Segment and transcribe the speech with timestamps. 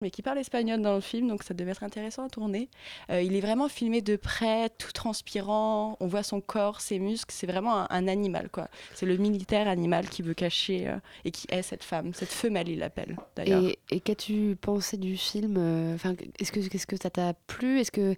[0.00, 2.68] mais qui parle espagnol dans le film, donc ça devait être intéressant à tourner.
[3.10, 5.96] Euh, il est vraiment filmé de près, tout transpirant.
[6.00, 7.34] On voit son corps, ses muscles.
[7.34, 8.68] C'est vraiment un, animal, quoi.
[8.94, 12.68] C'est le militaire animal qui veut cacher euh, et qui est cette femme, cette femelle,
[12.68, 13.62] il l'appelle d'ailleurs.
[13.62, 17.78] Et, et qu'as-tu pensé du film euh, Enfin, est-ce que qu'est-ce que ça t'a plu?
[17.80, 18.16] Est-ce que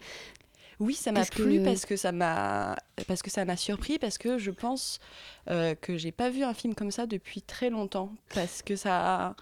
[0.79, 2.77] oui, ça m'a plu parce que ça m'a
[3.07, 4.99] parce que ça m'a surpris parce que je pense
[5.47, 9.37] que j'ai pas vu un film comme ça depuis très longtemps parce que ça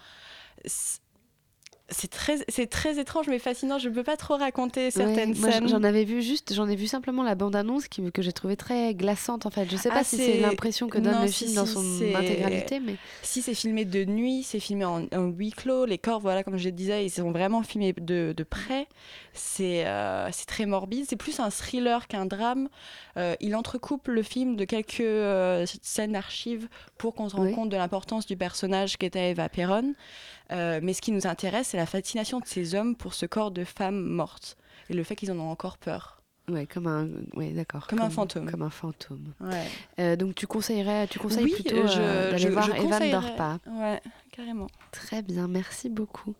[1.91, 3.77] c'est très, c'est très étrange mais fascinant.
[3.77, 5.67] Je ne peux pas trop raconter certaines scènes.
[5.67, 8.95] J'en avais vu juste, j'en ai vu simplement la bande-annonce qui, que j'ai trouvé très
[8.95, 9.65] glaçante en fait.
[9.65, 11.83] Je ne sais pas ah, si c'est l'impression que donne le film dans son
[12.15, 15.01] intégralité, mais si c'est filmé de nuit, c'est filmé en,
[15.37, 15.85] huis clos.
[15.85, 18.87] Les corps, voilà, comme je disais, ils sont vraiment filmés de, de près.
[19.33, 21.05] C'est, euh, c'est très morbide.
[21.07, 22.69] C'est plus un thriller qu'un drame.
[23.17, 26.67] Euh, il entrecoupe le film de quelques euh, scènes archives
[26.97, 29.93] pour qu'on se rende compte de l'importance du personnage qu'était Eva Perron.
[30.51, 33.51] Euh, mais ce qui nous intéresse, c'est la fascination de ces hommes pour ce corps
[33.51, 34.57] de femme morte
[34.89, 36.21] et le fait qu'ils en ont encore peur.
[36.49, 37.87] Ouais, comme un, ouais, d'accord.
[37.87, 38.49] Comme, un fantôme.
[38.49, 39.33] Comme un fantôme.
[39.39, 39.67] Ouais.
[39.99, 43.59] Euh, donc tu conseillerais, tu conseilles plutôt euh, d'aller voir Eva ne dort pas.
[43.67, 44.67] Ouais, carrément.
[44.91, 46.33] Très bien, merci beaucoup.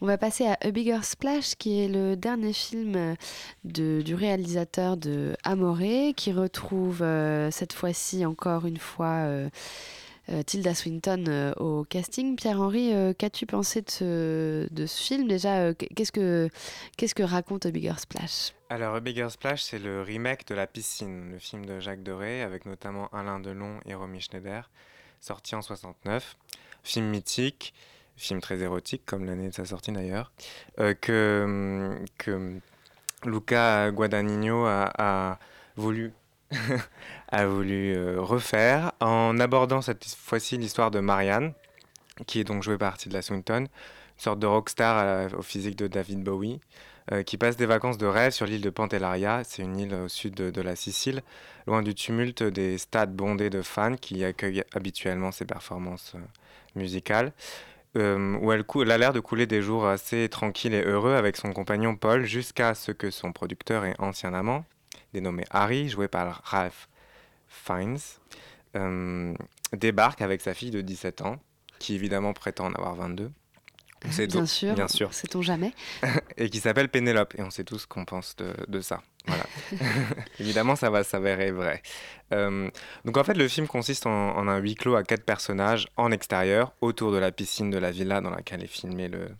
[0.00, 3.16] On va passer à A Bigger Splash, qui est le dernier film
[3.64, 6.98] de, du réalisateur de Amoré, qui retrouve
[7.50, 9.48] cette fois-ci encore une fois euh,
[10.46, 12.36] Tilda Swinton euh, au casting.
[12.36, 15.28] Pierre-Henri, euh, qu'as-tu pensé de ce, film?
[15.28, 16.48] Déjà, qu'est-ce que,
[16.96, 18.52] qu'est-ce que raconte Bigger Splash?
[18.68, 22.66] Alors, Bigger Splash, c'est le remake de La Piscine, le film de Jacques Doré, avec
[22.66, 24.68] notamment Alain Delon et Romy Schneider,
[25.20, 26.36] sorti en 69.
[26.82, 27.74] Film mythique,
[28.16, 30.32] film très érotique, comme l'année de sa sortie d'ailleurs,
[30.76, 32.60] que, que
[33.24, 35.38] Luca Guadagnino a
[35.76, 36.12] voulu
[37.28, 41.52] a voulu euh, refaire en abordant cette fois-ci l'histoire de Marianne,
[42.26, 43.68] qui est donc jouée par Tilda Swinton, une
[44.16, 46.60] sorte de rockstar au physique de David Bowie,
[47.12, 50.08] euh, qui passe des vacances de rêve sur l'île de Pantellaria, c'est une île au
[50.08, 51.22] sud de, la Sicile,
[51.66, 56.20] loin du tumulte des stades bondés de fans qui accueillent habituellement ses performances euh,
[56.74, 57.32] musicales.
[57.94, 61.52] où elle, elle a l'air de couler des jours assez tranquilles et heureux avec son
[61.52, 64.64] compagnon Paul jusqu'à ce que son producteur et ancien amant,
[65.16, 66.88] dénommé Harry, joué par Ralph
[67.48, 67.98] Fiennes,
[68.76, 69.34] euh,
[69.72, 71.36] débarque avec sa fille de 17 ans,
[71.78, 73.30] qui évidemment prétend en avoir 22.
[74.04, 75.72] On bien, sûr, bien sûr, sait-on jamais.
[76.36, 79.02] et qui s'appelle Pénélope, et on sait tous ce qu'on pense de, de, ça.
[79.26, 79.44] Voilà.
[80.38, 81.82] évidemment, ça va s'avérer vrai.
[82.32, 82.70] Euh,
[83.06, 86.74] donc en fait, le film consiste en, un huis clos à quatre personnages en extérieur,
[86.82, 89.30] autour de la piscine de la villa dans laquelle est filmé le,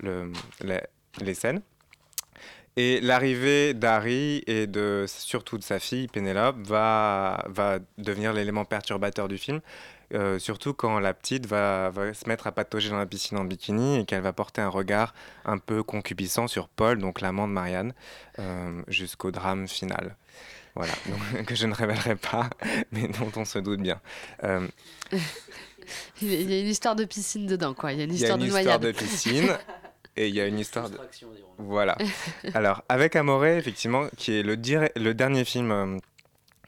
[0.00, 0.30] le,
[1.20, 1.62] les scènes.
[2.76, 9.28] Et l'arrivée d'Harry et de, surtout de sa fille Pénélope va, va devenir l'élément perturbateur
[9.28, 9.60] du film,
[10.14, 13.44] euh, surtout quand la petite va, va, se mettre à patauger dans la piscine en
[13.44, 17.52] bikini et qu'elle va porter un regard un peu concupissant sur Paul, donc l'amant de
[17.52, 17.94] Marianne,
[18.38, 20.14] euh, jusqu'au drame final.
[20.74, 20.92] Voilà,
[21.34, 22.50] donc, que je ne révélerai pas,
[22.92, 24.00] mais dont on se doute bien.
[24.44, 24.68] Euh,
[26.20, 27.92] il y a une histoire de piscine dedans, quoi.
[27.92, 29.48] Il y a une histoire, il y a une histoire de piscine.
[30.16, 30.98] Et il y a une histoire de...
[31.58, 31.96] Voilà.
[32.54, 34.56] Alors, avec Amoré, effectivement, qui est le,
[34.96, 35.70] le dernier film...
[35.70, 35.98] Euh,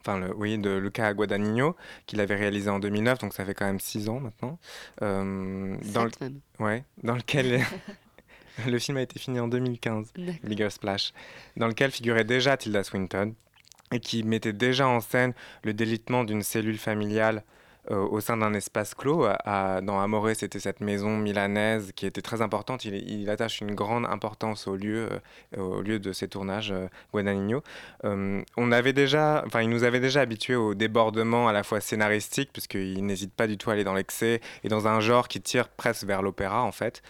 [0.00, 1.76] enfin, le, oui, de Luca Guadagnino,
[2.06, 4.58] qu'il avait réalisé en 2009, donc ça fait quand même six ans maintenant.
[5.02, 6.10] Euh, dans, le...
[6.58, 7.64] ouais, dans lequel
[8.66, 10.12] le film a été fini en 2015,
[10.44, 11.12] Bigger Splash,
[11.56, 13.34] dans lequel figurait déjà Tilda Swinton
[13.92, 15.32] et qui mettait déjà en scène
[15.62, 17.42] le délitement d'une cellule familiale
[17.90, 19.26] au sein d'un espace clos.
[19.46, 22.84] Dans Amore, c'était cette maison milanaise qui était très importante.
[22.84, 25.08] Il, attache une grande importance au lieu,
[25.56, 27.62] euh, au lieu de ses tournages, euh, Guadagnino.
[28.04, 32.50] on avait déjà, enfin, il nous avait déjà habitués au débordement à la fois scénaristique,
[32.52, 35.68] puisqu'il n'hésite pas du tout à aller dans l'excès, et dans un genre qui tire
[35.68, 37.02] presque vers l'opéra, en fait,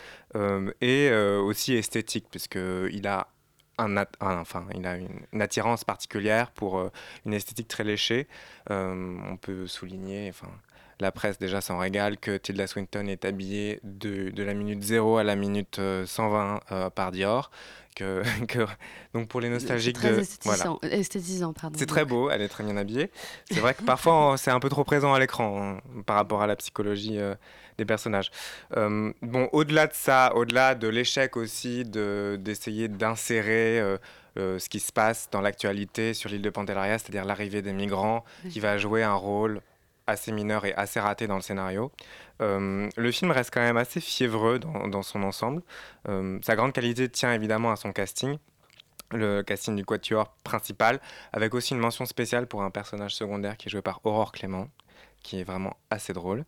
[0.81, 3.29] et aussi esthétique, puisqu'il a
[3.79, 6.91] un, enfin, il a une, attirance particulière pour
[7.25, 8.27] une esthétique très léchée.
[8.69, 10.51] on peut souligner, enfin,
[11.01, 15.19] la presse déjà s'en régale que Tilda Swinton est habillée de, de la minute 0
[15.19, 17.51] à la minute 120 euh, euh, par Dior.
[17.95, 18.67] Que, que,
[19.13, 20.77] donc pour les nostalgiques de voilà.
[20.83, 21.77] esthétisant pardon.
[21.77, 23.11] C'est très beau, elle est très bien habillée.
[23.51, 26.47] C'est vrai que parfois c'est un peu trop présent à l'écran hein, par rapport à
[26.47, 27.35] la psychologie euh,
[27.79, 28.31] des personnages.
[28.75, 33.99] bon, au-delà de ça, au-delà de l'échec aussi de d'essayer d'insérer
[34.37, 38.61] ce qui se passe dans l'actualité sur l'île de Pantellaria, c'est-à-dire l'arrivée des migrants, qui
[38.61, 39.61] va jouer un rôle
[40.09, 41.93] assez mineur et assez raté dans le scénario.
[42.41, 45.63] Euh, le film reste quand même assez fiévreux dans, son ensemble.
[46.09, 48.39] Euh, sa grande qualité tient évidemment à son casting,
[49.13, 51.01] le casting du quatuor principal,
[51.33, 54.69] avec aussi une mention spéciale pour un personnage secondaire qui est joué par Aurore Clément,
[55.23, 56.45] qui est vraiment assez drôle.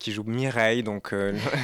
[0.00, 1.14] Qui joue Mireille, donc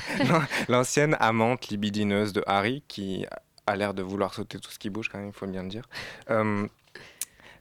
[0.69, 3.27] l'ancienne amante libidineuse de Harry, qui
[3.67, 5.69] a l'air de vouloir sauter tout ce qui bouge, quand même, il faut bien le
[5.69, 5.89] dire.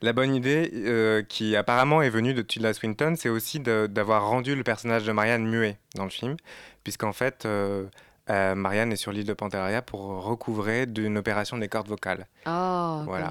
[0.01, 4.63] La bonne idée, qui apparemment est venue de Tilda Swinton, c'est aussi d'avoir rendu le
[4.63, 6.35] personnage de Marianne muet dans le film,
[6.83, 7.47] puisqu'en fait,
[8.29, 12.25] euh, Marianne est sur l'île de Pantelleria pour recouvrer d'une opération des cordes vocales.
[12.47, 13.29] Oh, voilà.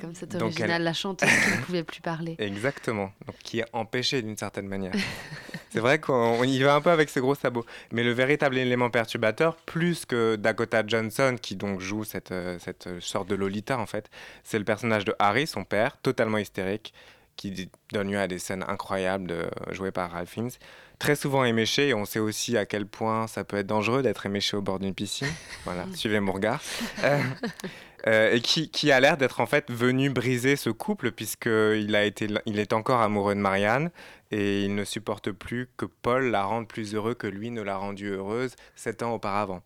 [0.00, 2.36] comme, cette originale, la chanteuse qui ne pouvait plus parler.
[2.38, 4.92] Exactement, donc qui est empêchée d'une certaine manière.
[5.70, 7.66] c'est vrai qu'on y va un peu avec ses gros sabots.
[7.92, 13.00] Mais le véritable élément perturbateur, plus que Dakota Johnson, qui donc joue cette, euh, cette
[13.00, 14.08] sorte de Lolita en fait,
[14.44, 16.94] c'est le personnage de Harry, son père, totalement hystérique,
[17.34, 20.50] qui donne lieu à des scènes incroyables de, jouées par Ralph Fiennes
[20.98, 24.26] très souvent éméché et on sait aussi à quel point ça peut être dangereux d'être
[24.26, 25.28] éméché au bord d'une piscine.
[25.64, 26.62] Voilà, suivez mon regard.
[27.04, 27.20] Euh,
[28.06, 32.04] euh, et qui, qui a l'air d'être en fait venu briser ce couple puisqu'il a
[32.04, 33.90] été, il est encore amoureux de Marianne
[34.30, 37.76] et il ne supporte plus que Paul la rende plus heureux que lui ne l'a
[37.76, 39.62] rendue heureuse sept ans auparavant.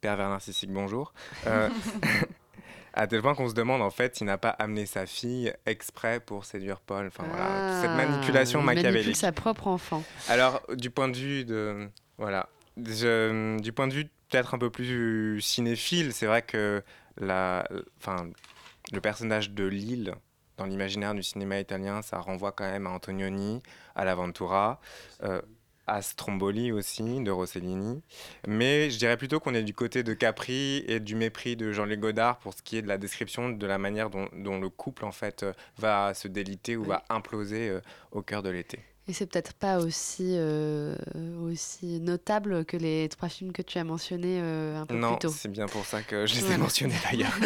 [0.00, 1.14] Pervers narcissique, bonjour.
[1.46, 1.70] Euh,
[2.94, 6.20] à tel point qu'on se demande en fait s'il n'a pas amené sa fille exprès
[6.20, 7.08] pour séduire Paul.
[7.08, 9.16] Enfin voilà, cette ah, manipulation il machiavélique.
[9.16, 10.02] sa propre enfant.
[10.28, 11.88] Alors du point de vue de
[12.18, 16.82] voilà, du point de vue peut-être un peu plus cinéphile, c'est vrai que
[17.18, 17.68] la,
[17.98, 18.28] enfin
[18.92, 20.14] le personnage de Lille
[20.56, 23.60] dans l'imaginaire du cinéma italien, ça renvoie quand même à Antonioni,
[23.96, 24.80] à l'Aventura.
[25.24, 25.42] Euh,
[25.86, 28.02] à Stromboli aussi, de Rossellini.
[28.46, 32.00] Mais je dirais plutôt qu'on est du côté de Capri et du mépris de Jean-Luc
[32.00, 35.12] Godard pour ce qui est de la description de la manière dont, le couple en
[35.12, 37.80] fait euh, va se déliter ou va imploser euh,
[38.12, 38.78] au cœur de l'été.
[39.06, 40.96] Et c'est peut-être pas aussi, euh,
[41.42, 45.28] aussi notable que les trois films que tu as mentionnés un peu plus tôt.
[45.28, 47.36] Non, c'est bien pour ça que je les ai mentionnés d'ailleurs.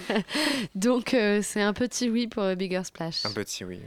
[0.74, 3.26] Donc c'est un petit oui pour Bigger Splash.
[3.26, 3.80] Un petit oui.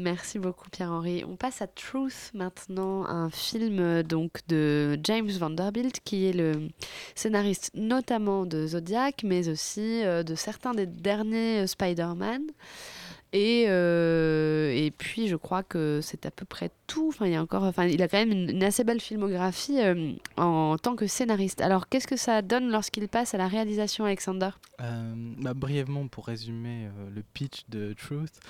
[0.00, 1.24] Merci beaucoup Pierre-Henri.
[1.28, 6.68] On passe à Truth maintenant, un film euh, donc de James Vanderbilt qui est le
[7.16, 12.42] scénariste notamment de Zodiac mais aussi euh, de certains des derniers euh, Spider-Man.
[13.32, 17.08] Et, et puis je crois que c'est à peu près tout.
[17.08, 19.78] Enfin, il, y a encore, enfin, il a quand même une, assez belle filmographie
[20.36, 21.60] en tant que scénariste.
[21.60, 24.50] Alors qu'est-ce que ça donne lorsqu'il passe à la réalisation, Alexander?
[24.78, 28.40] Bah, Brièvement, pour résumer le pitch de Truth,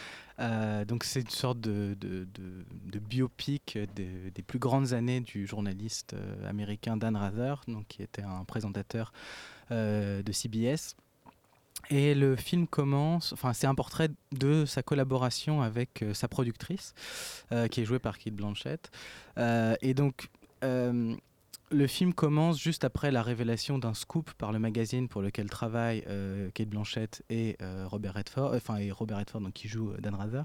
[0.40, 6.48] euh, donc c'est une sorte de, de, biopic des, plus grandes années du journaliste euh,
[6.48, 9.12] américain Dan Rather, donc, qui était un présentateur
[9.70, 10.94] euh, de CBS.
[11.90, 16.94] Et le film commence, enfin c'est un portrait de sa collaboration avec sa productrice,
[17.70, 18.90] qui est jouée par Kate Blanchett.
[19.38, 20.28] et donc
[21.70, 26.04] le film commence juste après la révélation d'un scoop par le magazine pour lequel travaillent
[26.08, 30.14] euh, Kate Blanchett et euh, Robert Redford, enfin et Robert Redford donc qui joue Dan
[30.14, 30.44] Rather.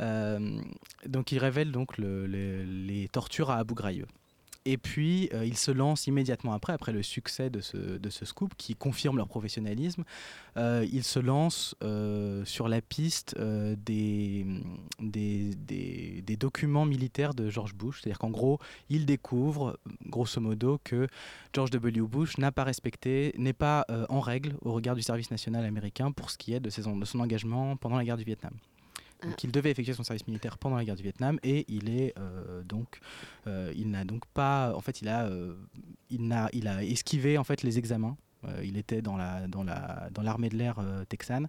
[0.00, 0.60] Euh,
[1.06, 4.06] donc il révèle donc les, tortures à Abu Ghraib.
[4.70, 8.74] Et puis, euh, ils se lancent immédiatement après, après le succès de ce, scoop, qui
[8.74, 10.04] confirme leur professionnalisme,
[10.58, 14.44] euh, ils se lancent euh, sur la piste des,
[16.38, 18.02] documents militaires de George Bush.
[18.02, 18.58] C'est-à-dire qu'en gros,
[18.90, 21.06] ils découvrent, grosso modo, que
[21.54, 22.02] George W.
[22.02, 26.30] Bush n'a pas respecté, n'est pas en règle au regard du service national américain pour
[26.30, 28.52] ce qui est de son engagement pendant la guerre du Vietnam.
[29.22, 29.40] Donc, ah.
[29.44, 32.62] il devait effectuer son service militaire pendant la guerre du Vietnam et il est euh,
[32.62, 33.00] donc
[33.46, 35.54] euh, il n'a donc pas en fait il a euh,
[36.80, 38.16] esquivé en fait les examens.
[38.62, 39.18] Il était dans
[39.48, 41.48] dans l'armée de l'air texane.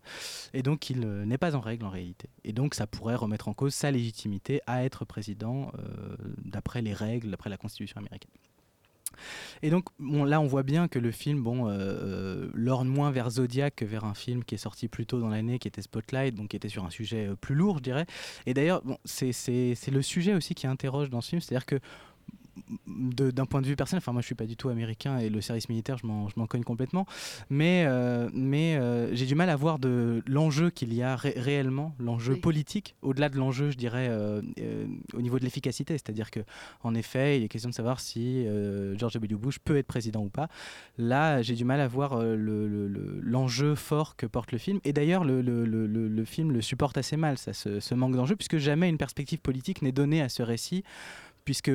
[0.54, 2.30] Et donc il n'est pas en règle en réalité.
[2.44, 5.72] Et donc ça pourrait remettre en cause sa légitimité à être président
[6.44, 8.32] d'après les règles d'après la constitution américaine
[9.62, 13.30] et donc là, on voit bien que le film, bon, euh, euh, lorne moins vers
[13.30, 16.36] Zodiac que vers un film qui est sorti plus tôt dans l'année, qui était Spotlight,
[16.36, 18.06] donc qui était sur un sujet euh, plus lourd, je dirais.
[18.46, 19.32] Et d'ailleurs, bon, c'est
[19.92, 21.80] le sujet aussi qui interroge dans ce film, c'est-à-dire que
[22.88, 25.42] d'un point de vue personnel, enfin moi je suis pas du tout américain et le
[25.42, 27.06] service militaire je m'en cogne complètement,
[27.50, 31.96] mais, euh, mais euh, j'ai du mal à voir de l'enjeu qu'il y a réellement,
[32.00, 34.42] l'enjeu politique, au-delà de l'enjeu je dirais euh,
[35.14, 36.42] au niveau de l'efficacité, c'est-à-dire que
[36.84, 38.46] en effet il est question de savoir si
[38.96, 39.36] George W.
[39.36, 40.50] Bush peut être président ou pas.
[40.98, 45.42] Là j'ai du mal à voir l'enjeu fort que porte le film et d'ailleurs le,
[45.42, 49.40] le, film le supporte assez mal, ça, ce, ce manque d'enjeu, puisque jamais une perspective
[49.40, 50.84] politique n'est donnée à ce récit,
[51.46, 51.72] puisque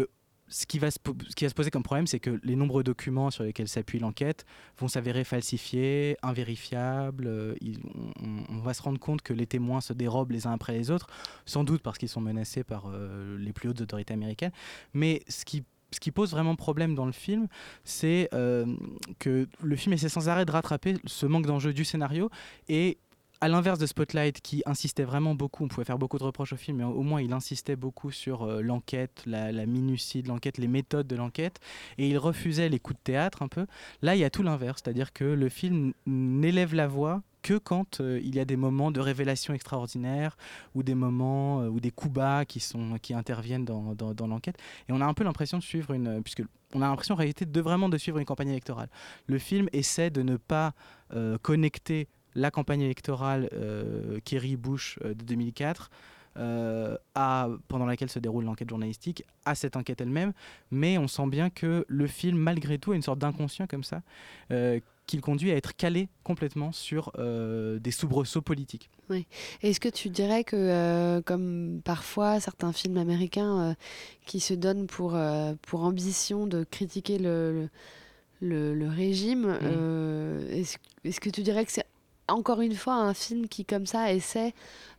[0.49, 3.99] ce qui, va se, poser comme problème, c'est que les nombreux documents sur lesquels s'appuie
[3.99, 4.45] l'enquête
[4.79, 7.27] vont s'avérer falsifiés, invérifiables.
[7.27, 7.55] Euh,
[8.51, 11.07] on, va se rendre compte que les témoins se dérobent les uns après les autres,
[11.47, 14.53] sans doute parce qu'ils sont menacés par euh, les plus hautes autorités américaines.
[14.93, 17.47] Mais ce qui ce qui pose vraiment problème dans le film,
[17.85, 18.67] c'est euh,
[19.21, 22.31] que le film essaie sans arrêt de rattraper ce manque d'enjeu du scénario
[22.69, 22.99] et
[23.45, 26.57] à l'inverse de Spotlight qui insistait vraiment beaucoup, on pouvait faire beaucoup de reproches au
[26.57, 30.67] film, mais au moins il insistait beaucoup sur euh, l'enquête, la, minutie de l'enquête, les
[30.67, 31.61] méthodes de l'enquête,
[31.99, 33.67] et il refusait les coups de théâtre un peu.
[34.01, 38.01] Là, il y a tout l'inverse, c'est-à-dire que le film n'élève la voix que quand
[38.01, 40.39] euh, il y a des moments de révélation extraordinaire
[40.75, 44.57] ou des moments euh, ou des coups bas qui, sont, qui interviennent dans, dans, l'enquête.
[44.89, 46.23] Et on a un peu l'impression de suivre une...
[46.23, 48.89] puisque on a l'impression en réalité de vraiment de suivre une campagne électorale.
[49.27, 50.73] Le film essaie de ne pas
[51.43, 55.91] connecter la campagne électorale euh, Kerry-Bush euh, de 2004,
[56.37, 60.33] euh, à, pendant laquelle se déroule l'enquête journalistique, à cette enquête elle-même,
[60.71, 64.03] mais on sent bien que le film, malgré tout, a une sorte d'inconscient comme ça,
[65.07, 68.91] qui le conduit à être calé complètement sur des soubresauts politiques.
[69.11, 69.27] Oui.
[69.63, 73.77] Est-ce que tu dirais que, comme parfois certains films américains
[74.27, 75.17] qui se donnent pour,
[75.63, 77.69] pour ambition de critiquer le,
[78.41, 80.51] le, régime, mmh.
[81.05, 81.87] est-ce que tu dirais que c'est
[82.29, 84.55] encore une fois un film qui comme ça essaie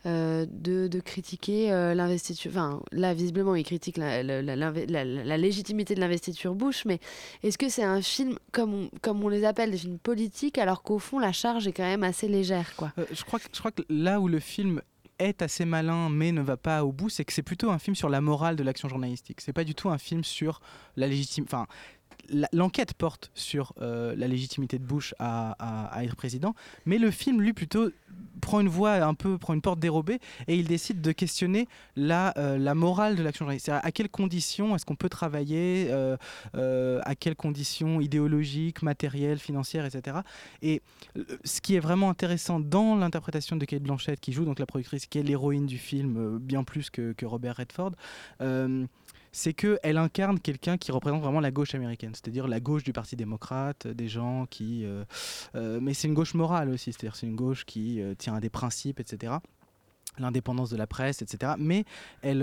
[0.05, 2.51] euh, de, critiquer euh, l'investiture.
[2.51, 4.21] Enfin, là, visiblement, il critique la,
[5.37, 6.99] légitimité de l'investiture Bush, mais
[7.41, 10.83] est-ce que c'est un film, comme on, comme on les appelle, des films politiques, alors
[10.83, 12.91] qu'au fond, la charge est quand même assez légère quoi?
[12.99, 14.81] Euh, je, crois que, je crois que là où le film
[15.17, 17.95] est assez malin mais ne va pas au bout, c'est que c'est plutôt un film
[17.95, 19.41] sur la morale de l'action journalistique.
[19.41, 20.59] C'est pas du tout un film sur
[20.97, 21.55] la légitimité.
[21.55, 21.67] Enfin,
[22.53, 26.55] l'enquête porte sur euh, la légitimité de Bush à, être président,
[26.85, 27.89] mais le film, lui, plutôt
[28.41, 32.33] prend une voie un peu, prend une porte dérobée et il décide de questionner la,
[32.37, 33.73] euh, morale de l'action journalistique.
[33.81, 36.17] À quelles conditions est-ce qu'on peut travailler, euh,
[37.03, 40.17] à quelles conditions idéologiques, matérielles, financières, etc.
[40.61, 40.81] Et
[41.43, 45.05] ce qui est vraiment intéressant dans l'interprétation de Kate Blanchett, qui joue donc la productrice,
[45.05, 47.93] qui est l'héroïne du film, bien plus que Robert Redford,
[49.35, 53.17] c'est qu'elle incarne quelqu'un qui représente vraiment la gauche américaine, c'est-à-dire la gauche du Parti
[53.17, 54.85] démocrate, des gens qui...
[54.85, 55.03] Euh,
[55.55, 58.39] euh, mais c'est une gauche morale aussi, c'est-à-dire c'est une gauche qui euh, tient à
[58.39, 59.33] des principes, etc
[60.17, 61.55] l'indépendance de la presse, etc.
[61.57, 61.83] Mais
[62.21, 62.41] elle,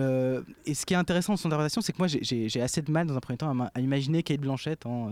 [0.67, 3.07] et ce qui est intéressant dans son interprétation, c'est que moi j'ai assez de mal
[3.07, 5.09] dans un premier temps à, imaginer Kate Blanchett en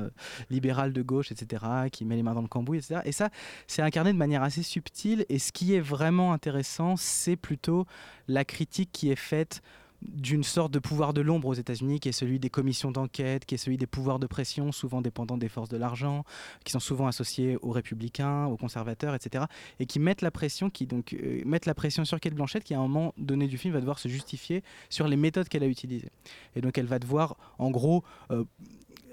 [0.51, 3.01] libérale de gauche, etc., qui met les mains dans le cambouis, etc.
[3.07, 3.31] Et ça,
[3.67, 5.25] c'est incarné de manière assez subtile.
[5.31, 7.87] Et ce qui est vraiment intéressant, c'est plutôt
[8.29, 9.63] la critique qui est faite
[10.03, 13.55] d'une sorte de pouvoir de l'ombre aux États-Unis, qui est celui des commissions d'enquête, qui
[13.55, 16.25] est celui des pouvoirs de pression, souvent dépendants des forces de l'argent,
[16.65, 19.45] qui sont souvent associés aux républicains, aux conservateurs, etc.,
[19.79, 22.75] et qui mettent la pression, qui donc euh, mettent la pression sur Kate Blanchett, qui
[22.75, 25.69] à un moment donné du film va devoir se justifier sur les méthodes qu'elle a
[25.69, 26.11] utilisées.
[26.57, 28.45] Et donc elle va devoir, en gros, euh,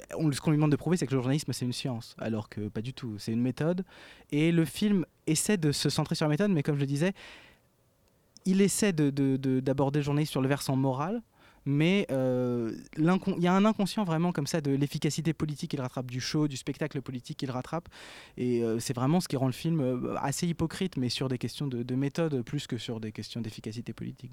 [0.10, 2.70] ce qu'on lui demande de prouver, c'est que le journalisme, c'est une science, alors que
[2.70, 3.84] pas du tout, c'est une méthode.
[4.32, 7.14] Et le film essaie de se centrer sur la méthode, mais comme je le disais,
[8.48, 11.22] il essaie d'aborder de, le journaliste sur le versant moral,
[11.66, 16.10] mais euh, il y a un inconscient vraiment comme ça de l'efficacité politique qu'il rattrape,
[16.10, 17.90] du show, du spectacle politique qu'il rattrape.
[18.38, 21.38] Et euh, c'est vraiment ce qui rend le film euh, assez hypocrite, mais sur des
[21.38, 24.32] questions de, méthode plus que sur des questions d'efficacité politique.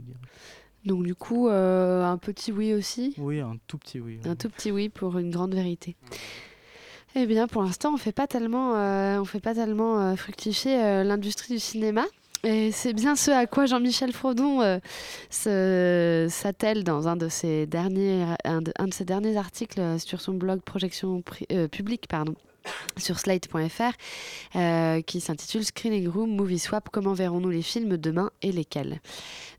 [0.84, 3.14] Donc du coup, un petit oui aussi?
[3.18, 4.20] Oui, un tout petit oui.
[4.26, 5.96] Un tout petit oui pour une grande vérité.
[7.16, 11.60] Eh bien, pour l'instant, on fait pas tellement, on fait pas tellement fructifier l'industrie du
[11.60, 12.04] cinéma.
[12.44, 18.26] Et c'est bien ce à quoi Jean-Michel Frodon euh, s'attelle dans un de, ses derniers,
[19.36, 21.22] articles sur son blog Projection
[21.52, 22.06] euh, publique.
[22.06, 22.34] Pardon
[22.96, 23.92] sur slate.fr
[24.56, 29.00] euh, qui s'intitule Screening Room Movie Swap Comment verrons-nous les films demain et lesquels?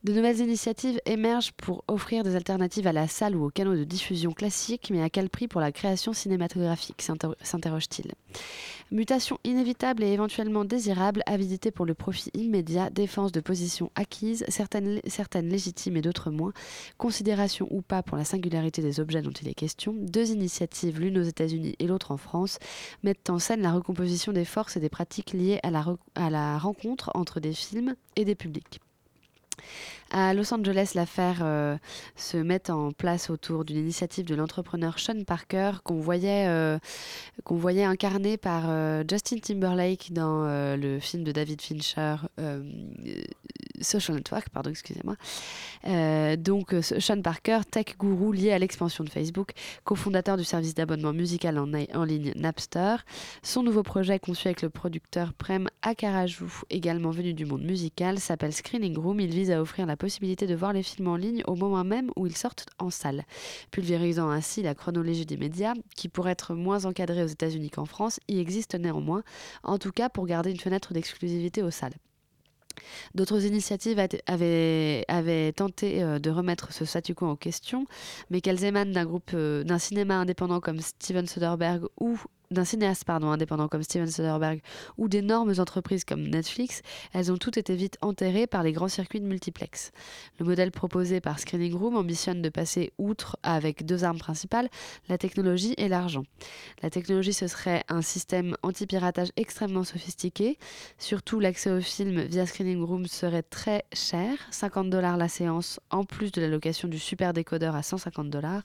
[0.04, 3.84] De nouvelles initiatives émergent pour offrir des alternatives à la salle ou aux canaux de
[3.84, 7.02] diffusion classiques, mais à quel prix pour la création cinématographique
[7.42, 8.12] s'interroge-t-il?
[8.92, 15.02] Mutation inévitable et éventuellement désirable, avidité pour le profit immédiat, défense de positions acquises, certaines,
[15.08, 16.54] certaines légitimes et d'autres moins,
[16.98, 21.18] considération ou pas pour la singularité des objets dont il est question, deux initiatives, l'une
[21.18, 22.60] aux États-Unis et l'autre en France,
[23.04, 25.72] mettent en scène la recomposition des forces et des pratiques liées à
[26.30, 28.80] la, rencontre entre des films et des publics.
[30.18, 31.76] À Los Angeles, l'affaire euh,
[32.16, 36.80] se met en place autour d'une initiative de l'entrepreneur Sean Parker qu'on voyait, euh,
[37.44, 40.46] qu'on voyait incarné par euh, Justin Timberlake dans
[40.78, 42.16] le film de David Fincher,
[43.82, 45.18] Social Network, pardon, excusez-moi.
[46.38, 49.52] donc Sean Parker, tech gourou lié à l'expansion de Facebook,
[49.84, 52.96] cofondateur du service d'abonnement musical en, en, ligne Napster.
[53.44, 58.54] Son nouveau projet conçu avec le producteur Prem Akaraju, également venu du monde musical, s'appelle
[58.54, 59.20] Screening Room.
[59.20, 62.28] Il vise à offrir la de voir les films en ligne au moment même où
[62.28, 63.24] ils sortent en salle,
[63.72, 68.20] pulvérisant ainsi la chronologie des médias, qui pour être moins encadrée aux États-Unis qu'en France,
[68.28, 69.24] y existe néanmoins,
[69.64, 71.96] en tout cas pour garder une fenêtre d'exclusivité aux salles.
[73.16, 77.86] D'autres initiatives avaient, avaient tenté euh, de remettre ce statu quo en question,
[78.30, 82.20] mais qu'elles émanent d'un groupe, euh, d'un cinéma indépendant comme Steven Soderbergh ou
[82.52, 84.62] d'un cinéaste pardon, indépendant comme Steven Soderbergh
[84.98, 86.82] ou d'énormes entreprises comme Netflix,
[87.14, 89.92] elles ont toutes été vite enterrées par les grands circuits de multiplex.
[90.40, 94.70] Le modèle proposé par Screening Room ambitionne de passer outre avec deux armes principales,
[95.10, 96.24] la technologie et l'argent.
[96.82, 100.58] La technologie, ce serait un système anti-piratage extrêmement sophistiqué.
[100.98, 106.04] Surtout, l'accès au film via Screening Room serait très cher, 50 dollars la séance, en
[106.04, 108.64] plus de la location du super décodeur à 150 dollars,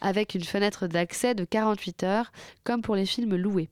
[0.00, 2.32] avec une fenêtre d'accès de 48 heures,
[2.64, 3.68] comme pour les films loués.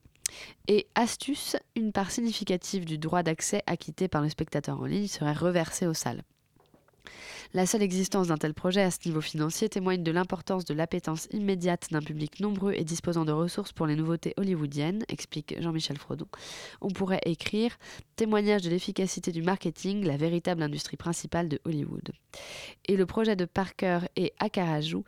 [0.68, 5.32] Et astuce, une part significative du droit d'accès acquitté par le spectateur en ligne serait
[5.32, 6.22] reversée aux salles.
[7.52, 11.28] La seule existence d'un tel projet à ce niveau financier témoigne de l'importance de l'appétence
[11.30, 16.26] immédiate d'un public nombreux et disposant de ressources pour les nouveautés hollywoodiennes, explique Jean-Michel Frodon.
[16.80, 17.76] On pourrait écrire
[18.16, 22.10] témoignage de l'efficacité du marketing, la véritable industrie principale de Hollywood.
[22.86, 25.04] Et le projet de Parker et Akaraju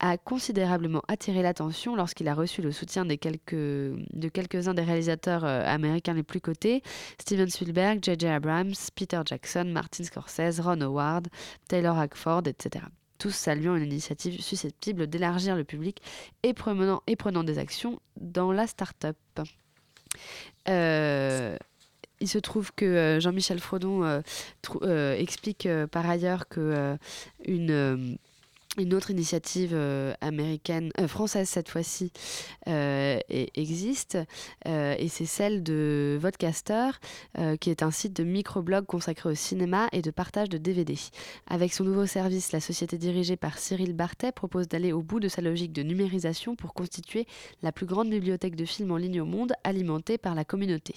[0.00, 6.14] a considérablement attiré l'attention lorsqu'il a reçu le soutien de quelques-uns des réalisateurs euh, américains
[6.14, 6.82] les plus cotés,
[7.20, 8.26] Steven Spielberg, J.J.
[8.26, 11.28] Abrams, Peter Jackson, Martin Scorsese, Ron Howard,
[11.68, 12.84] Taylor Hackford, etc.
[13.18, 16.00] Tous saluant une initiative susceptible d'élargir le public
[16.44, 17.02] et prenant,
[17.44, 19.16] des actions dans la start-up.
[20.68, 21.56] Euh,
[22.20, 24.22] il se trouve que euh, Jean-Michel Frodon
[25.18, 26.96] explique par ailleurs que
[27.44, 28.18] une
[28.76, 32.12] une autre initiative euh, américaine, euh, française cette fois-ci,
[32.68, 34.18] euh, existe,
[34.66, 36.90] et c'est celle de Vodcaster,
[37.60, 40.94] qui est un site de microblog consacré au cinéma et de partage de DVD.
[41.46, 45.28] Avec son nouveau service, la société dirigée par Cyril Bartet propose d'aller au bout de
[45.28, 47.26] sa logique de numérisation pour constituer
[47.62, 50.94] la plus grande bibliothèque de films en ligne au monde, alimentée par la communauté.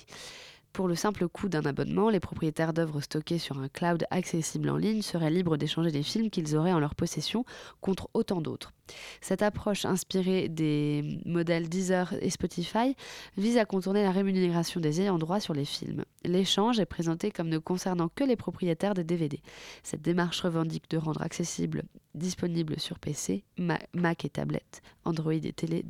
[0.74, 4.78] Pour le simple coût d'un abonnement, les propriétaires d'œuvres stockées sur un cloud accessible en
[4.78, 7.44] ligne seraient libres d'échanger des films qu'ils auraient en leur possession
[7.82, 8.72] contre autant d'autres.
[9.20, 12.96] Cette approche inspirée des modèles Deezer et Spotify
[13.38, 16.06] vise à contourner la rémunération des ayants droit sur les films.
[16.24, 19.42] L'échange est présenté comme ne concernant que les propriétaires des DVD.
[19.84, 21.84] Cette démarche revendique de rendre accessible,
[22.16, 25.84] disponible sur PC, Mac et tablette, Android et télé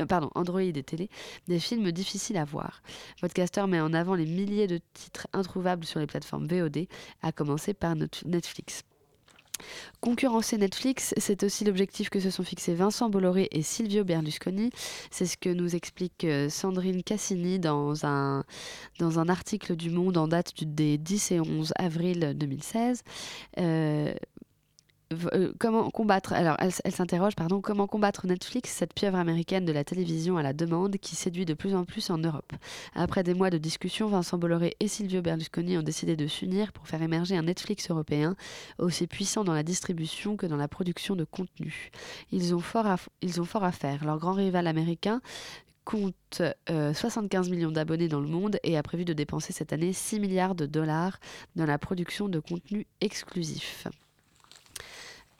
[0.00, 1.08] euh, pardon, Android et télé,
[1.48, 2.82] des films difficiles à voir.
[3.20, 6.86] Podcaster met en avant les milliers de titres introuvables sur les plateformes VOD,
[7.22, 8.84] à commencer par Netflix.
[10.00, 14.70] Concurrencer Netflix, c'est aussi l'objectif que se sont fixés Vincent Bolloré et Silvio Berlusconi.
[15.10, 18.44] C'est ce que nous explique euh, Sandrine Cassini dans un,
[18.98, 23.02] dans un article du Monde en date des 10 et 11 avril 2016.
[23.58, 24.14] Euh,
[25.58, 30.36] comment combattre alors elle, s'interroge pardon comment combattre Netflix cette pieuvre américaine de la télévision
[30.36, 32.52] à la demande qui séduit de plus en plus en Europe.
[32.94, 36.86] Après des mois de discussion Vincent Bolloré et Silvio Berlusconi ont décidé de s'unir pour
[36.86, 38.36] faire émerger un Netflix européen
[38.78, 41.90] aussi puissant dans la distribution que dans la production de contenu.
[42.30, 44.04] Ils ont fort à, faire.
[44.04, 45.20] Leur grand rival américain
[45.84, 49.92] compte 75 euh, millions d'abonnés dans le monde et a prévu de dépenser cette année
[49.92, 51.18] 6 milliards de dollars
[51.56, 53.88] dans la production de contenu exclusif.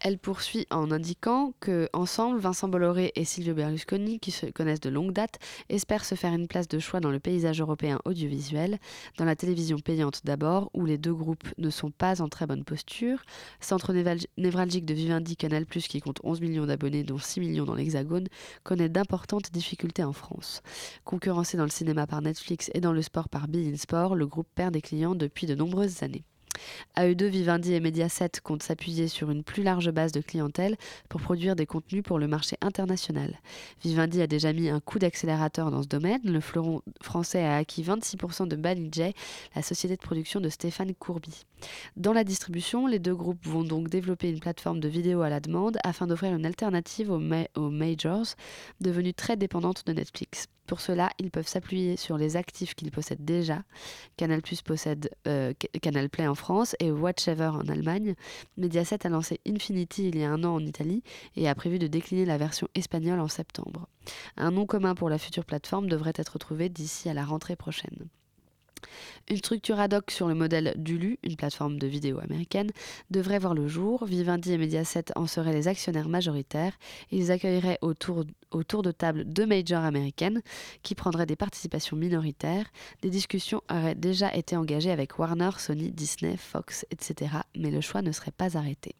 [0.02, 4.88] Elle poursuit en indiquant que, ensemble, Vincent Bolloré et Silvio Berlusconi, qui se connaissent de
[4.88, 8.78] longue date, espèrent se faire une place de choix dans le paysage européen audiovisuel,
[9.18, 12.64] dans la télévision payante d'abord, où les deux groupes ne sont pas en très bonne
[12.64, 13.22] posture,
[13.60, 13.92] centre
[14.38, 18.28] névralgique de Vivendi Canal+, qui compte 11 millions d'abonnés, dont 6 millions dans l'Hexagone,
[18.62, 20.62] connaît d'importantes difficultés en France.
[21.04, 24.48] Concurrencé dans le cinéma par Netflix et dans le sport par Bein Sport, le groupe
[24.54, 26.24] perd des clients depuis de nombreuses années.
[26.96, 30.76] AE2, Vivendi et Mediaset comptent s'appuyer sur une plus large base de clientèle
[31.08, 33.38] pour produire des contenus pour le marché international.
[33.82, 36.20] Vivendi a déjà mis un coup d'accélérateur dans ce domaine.
[36.24, 39.14] Le fleuron français a acquis 26% de Banijay,
[39.54, 41.46] la société de production de Stéphane Courby.
[41.96, 45.40] Dans la distribution, les deux groupes vont donc développer une plateforme de vidéo à la
[45.40, 48.34] demande afin d'offrir une alternative aux, majors,
[48.80, 50.46] devenues très dépendantes de Netflix.
[50.66, 53.64] Pour cela, ils peuvent s'appuyer sur les actifs qu'ils possèdent déjà.
[54.16, 58.14] Canal possède euh, Canal Play en France et Watchever en Allemagne.
[58.56, 61.02] Mediaset a lancé Infinity il y a un an en Italie
[61.34, 63.88] et a prévu de décliner la version espagnole en septembre.
[64.36, 68.08] Un nom commun pour la future plateforme devrait être trouvé d'ici à la rentrée prochaine.
[69.28, 72.70] Une structure ad hoc sur le modèle d'Ulu, une plateforme de vidéo américaine,
[73.10, 74.04] devrait voir le jour.
[74.04, 76.72] Vivendi et Mediaset en seraient les actionnaires majoritaires.
[77.10, 80.42] Ils accueilleraient autour, autour de table deux majors américaines
[80.82, 82.66] qui prendraient des participations minoritaires.
[83.02, 87.36] Des discussions auraient déjà été engagées avec Warner, Sony, Disney, Fox, etc.
[87.56, 88.94] Mais le choix ne serait pas arrêté.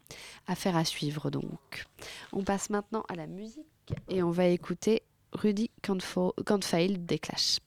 [0.47, 1.87] Affaire à suivre donc.
[2.33, 3.65] On passe maintenant à la musique
[4.09, 7.59] et on va écouter Rudy Can't Fail des Clash.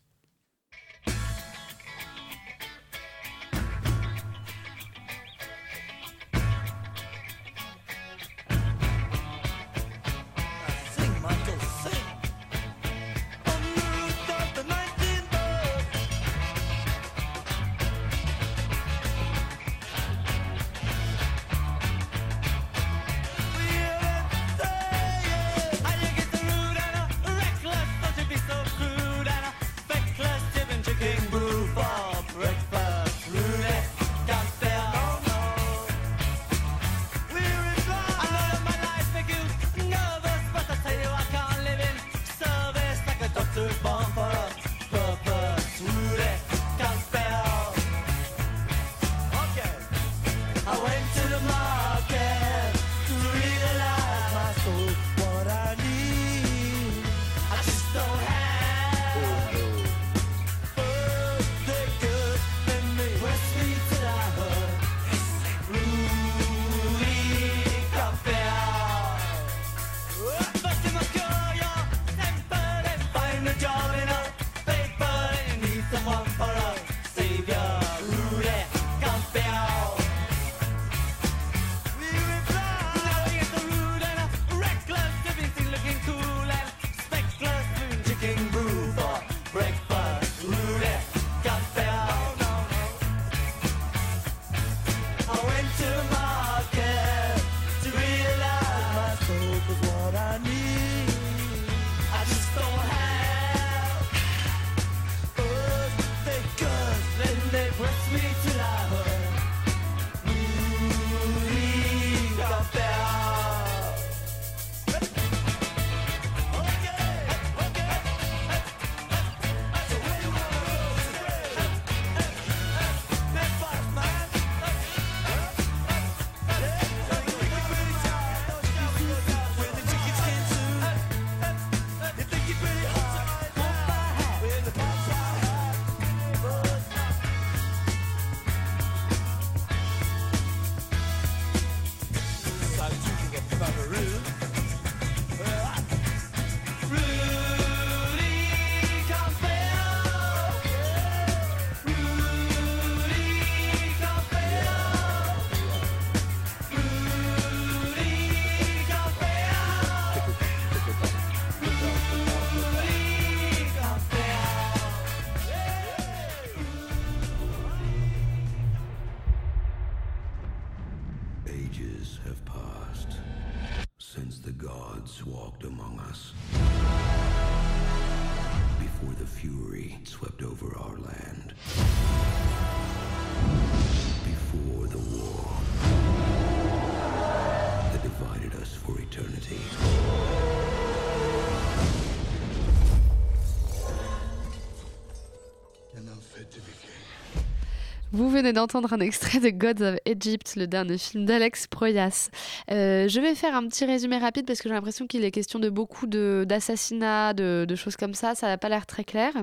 [198.14, 202.30] Vous venez d'entendre un extrait de Gods of Egypt, le dernier film d'Alex Proyas.
[202.70, 205.58] Euh, je vais faire un petit résumé rapide parce que j'ai l'impression qu'il est question
[205.58, 208.36] de beaucoup d'assassinats, de, de choses comme ça.
[208.36, 209.34] Ça n'a pas l'air très clair.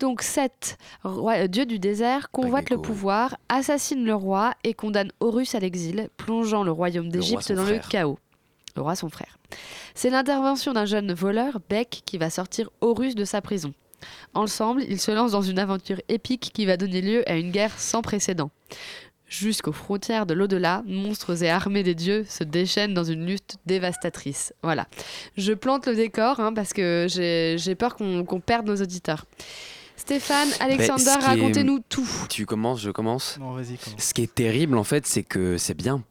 [0.00, 5.10] Donc, Seth, roi, euh, dieu du désert, convoite le pouvoir, assassine le roi et condamne
[5.20, 7.82] Horus à l'exil, plongeant le royaume d'Égypte dans frère.
[7.82, 8.18] le chaos.
[8.76, 9.38] Le roi, son frère.
[9.94, 13.72] C'est l'intervention d'un jeune voleur, Beck, qui va sortir Horus de sa prison.
[14.34, 17.78] Ensemble, ils se lancent dans une aventure épique qui va donner lieu à une guerre
[17.78, 18.50] sans précédent.
[19.26, 24.52] Jusqu'aux frontières de l'au-delà, monstres et armées des dieux se déchaînent dans une lutte dévastatrice.
[24.62, 24.86] Voilà.
[25.36, 29.24] Je plante le décor hein, parce que j'ai j'ai peur qu'on qu'on perde nos auditeurs.
[29.96, 32.08] Stéphane, Alexander, est- racontez-nous tout.
[32.28, 33.38] Tu commences, je commence.
[33.40, 34.00] Non, vas-y, commence.
[34.02, 36.02] Ce qui est terrible, en fait, c'est que c'est bien.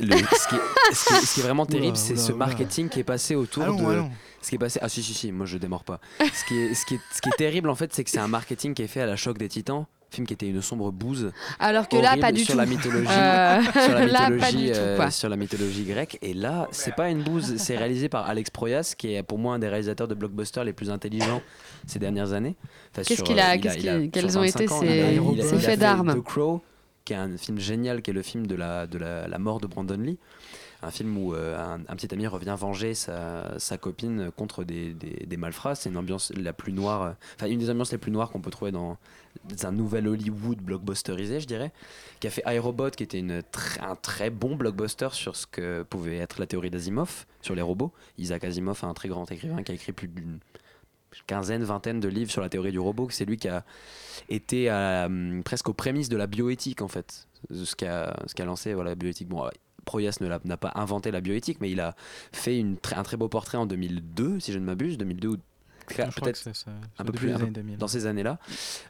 [0.00, 2.46] Le- ce, qui est, ce qui est- ce qui est vraiment terrible, c'est ce oula.
[2.46, 3.92] marketing qui est passé autour Allons, de.
[3.92, 4.10] allons.
[4.40, 4.78] Ce qui est passé.
[4.82, 6.00] Ah, si, si, si, moi je démords pas.
[6.20, 8.18] Ce qui est, ce qui est, ce qui est terrible, en fait, c'est que c'est
[8.18, 9.86] un marketing qui est fait à la choc des titans.
[10.10, 11.32] Film qui était une sombre bouse.
[11.58, 12.58] Alors que là, pas du sur tout.
[12.60, 13.08] la mythologie.
[13.10, 14.78] Euh, sur la là, pas mythologie, du tout.
[14.96, 15.10] quoi.
[15.10, 16.18] sur la mythologie grecque.
[16.22, 19.54] Et là, c'est pas une bouse, c'est réalisé par Alex Proyas, qui est pour moi
[19.56, 21.42] un des réalisateurs de blockbusters les plus intelligents
[21.88, 22.54] ces dernières années.
[22.92, 23.58] Enfin, Qu'est-ce qu'il a- euh, a-
[24.08, 26.62] quels ont 25 été ses- faits fait d'armes The Crow,
[27.04, 29.66] qui est un film génial, qui est le film de la, de la, mort de
[29.66, 30.18] Brandon Lee.
[30.82, 35.74] Un film où euh, un, petit ami revient venger sa, copine contre des, des, malfrats.
[35.74, 38.50] C'est une ambiance la plus noire, enfin une des ambiances les plus noires qu'on peut
[38.50, 38.98] trouver dans,
[39.62, 41.72] un nouvel Hollywood blockbusterisé, je dirais.
[42.20, 43.42] Qui a fait iRobot, qui était une
[43.80, 47.92] un très bon blockbuster sur ce que pouvait être la théorie d'Asimov sur les robots.
[48.18, 50.38] Isaac Asimov, un très grand écrivain qui a écrit plus d'une
[51.26, 53.08] quinzaine, vingtaine de livres sur la théorie du robot.
[53.10, 53.64] C'est lui qui a
[54.28, 57.26] été hum, presque aux prémices de la bioéthique, en fait.
[57.52, 59.28] Ce qu'a qu'a lancé voilà, la bioéthique.
[59.28, 59.48] Bon,
[59.84, 61.94] Proyas n'a pas inventé la bioéthique, mais il a
[62.32, 65.36] fait un très beau portrait en 2002, si je ne m'abuse, 2002 ou
[65.94, 66.52] peut-être c'est un
[66.98, 67.78] C'est peu plus les un peu années 2000.
[67.78, 68.38] dans ces années-là.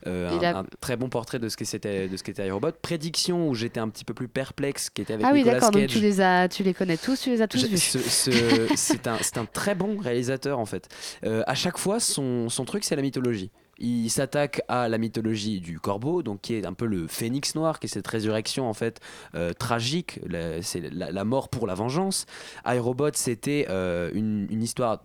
[0.06, 2.46] Euh, Il un, a- un très bon portrait de ce que c'était de ce qu'était
[2.46, 2.72] iRobot.
[2.82, 5.70] Prédiction où j'étais un petit peu plus perplexe, qui était avec Ah oui, Nicolas d'accord.
[5.70, 7.78] Donc tu les as, tu les connais tous, tu les as tous vus.
[7.78, 10.88] ce- ce- c'est un, c'est un très bon réalisateur en fait.
[11.24, 13.50] Euh, à chaque fois, son, son truc, c'est la mythologie.
[13.78, 17.80] Il s'attaque à la mythologie du corbeau, donc qui est un peu le phénix noir,
[17.80, 19.00] qui est cette résurrection en fait
[19.34, 20.20] euh, tragique.
[20.62, 22.26] C'est la, la mort pour la vengeance.
[22.64, 25.02] iRobot, c'était euh, une, une histoire.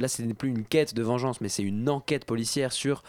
[0.00, 3.02] Là, ce n'est plus une quête de vengeance, mais c'est une enquête policière sur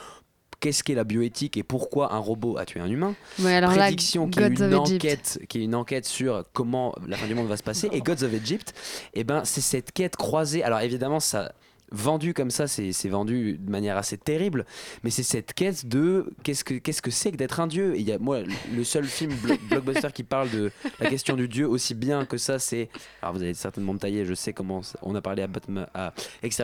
[0.59, 3.15] qu'est-ce qu'est la bioéthique et pourquoi un robot a tué un humain.
[3.39, 7.17] Ouais, alors là, Prédiction qui est, une enquête, qui est une enquête sur comment la
[7.17, 7.89] fin du monde va se passer.
[7.91, 8.73] Et Gods of Egypt,
[9.13, 10.63] eh ben, c'est cette quête croisée.
[10.63, 11.51] Alors évidemment, ça
[11.91, 14.65] vendu comme ça, c'est vendu de manière assez terrible,
[15.03, 17.95] mais c'est cette quête de qu'est-ce que qu'est-ce que c'est que d'être un dieu.
[17.95, 18.39] Et il y a moi
[18.73, 22.37] le seul film blo- blockbuster qui parle de la question du dieu aussi bien que
[22.37, 22.89] ça, c'est
[23.21, 26.13] alors vous allez certainement me tailler, je sais comment on a parlé à Batman à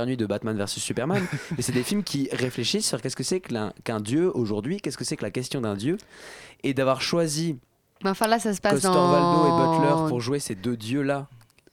[0.06, 1.22] Nuit de Batman versus Superman,
[1.58, 5.04] mais c'est des films qui réfléchissent sur qu'est-ce que c'est qu'un dieu aujourd'hui, qu'est-ce que
[5.04, 5.98] c'est que la question d'un dieu,
[6.64, 7.58] et d'avoir choisi
[8.04, 8.92] Mais enfin là, ça se passe dans.
[8.94, 11.28] et Butler pour jouer ces deux dieux-là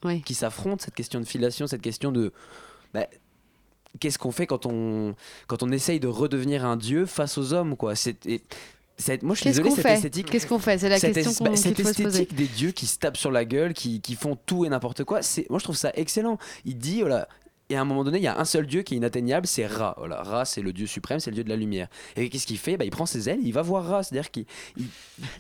[0.05, 0.23] Oui.
[0.23, 2.33] qui s'affrontent, cette question de filiation, cette question de...
[2.93, 3.07] bah,
[4.01, 5.15] Qu'est-ce qu'on fait quand on,
[5.47, 7.95] quand on essaye de redevenir un dieu face aux hommes quoi?
[7.95, 8.43] C'est- et-
[9.23, 10.31] Moi je suis désolé, cette esthétique...
[10.31, 10.79] Qu'est-ce qu'on fait?
[10.79, 12.07] C'est la question es- qu'on- bah, cette faut se poser.
[12.23, 15.05] esthétique des dieux qui se tapent sur la gueule, qui, qui font tout et n'importe
[15.05, 16.39] quoi, c'est moi je trouve ça excellent.
[16.65, 17.27] Il dit voilà,
[17.71, 19.67] et à un moment donné, il y a un seul dieu qui est inatteignable, c'est
[19.67, 19.95] Ra.
[19.97, 21.89] Voilà, Ra, c'est le dieu suprême, c'est le dieu de la lumière.
[22.15, 22.77] Et qu'est-ce qu'il fait?
[22.77, 24.03] Bah, Il prend ses ailes, il va voir Ra.
[24.03, 24.45] C'est-à-dire qu'il
[24.77, 24.85] il-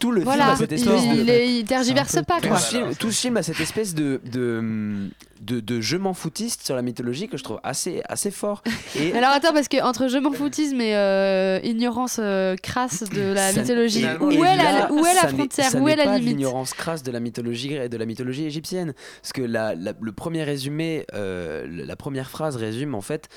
[0.01, 2.59] tout le film a cette il, espèce de il, il tergiverse pas tout quoi.
[2.59, 6.65] ce, film, tout ce film a cette espèce de, de, de, de je m'en foutiste
[6.65, 8.63] sur la mythologie que je trouve assez, assez fort.
[8.97, 13.21] Et Alors attends, parce que entre je m'en foutisme et euh, ignorance euh, crasse de
[13.33, 16.05] la ça- mythologie, où et est la, où est la frontière ça Où est la
[16.05, 16.37] pas limite?
[16.37, 18.95] l'ignorance crasse de la mythologie grecque, de la mythologie égyptienne.
[19.23, 23.29] Parce que la, la- le premier résumé, euh, la première phrase résume en fait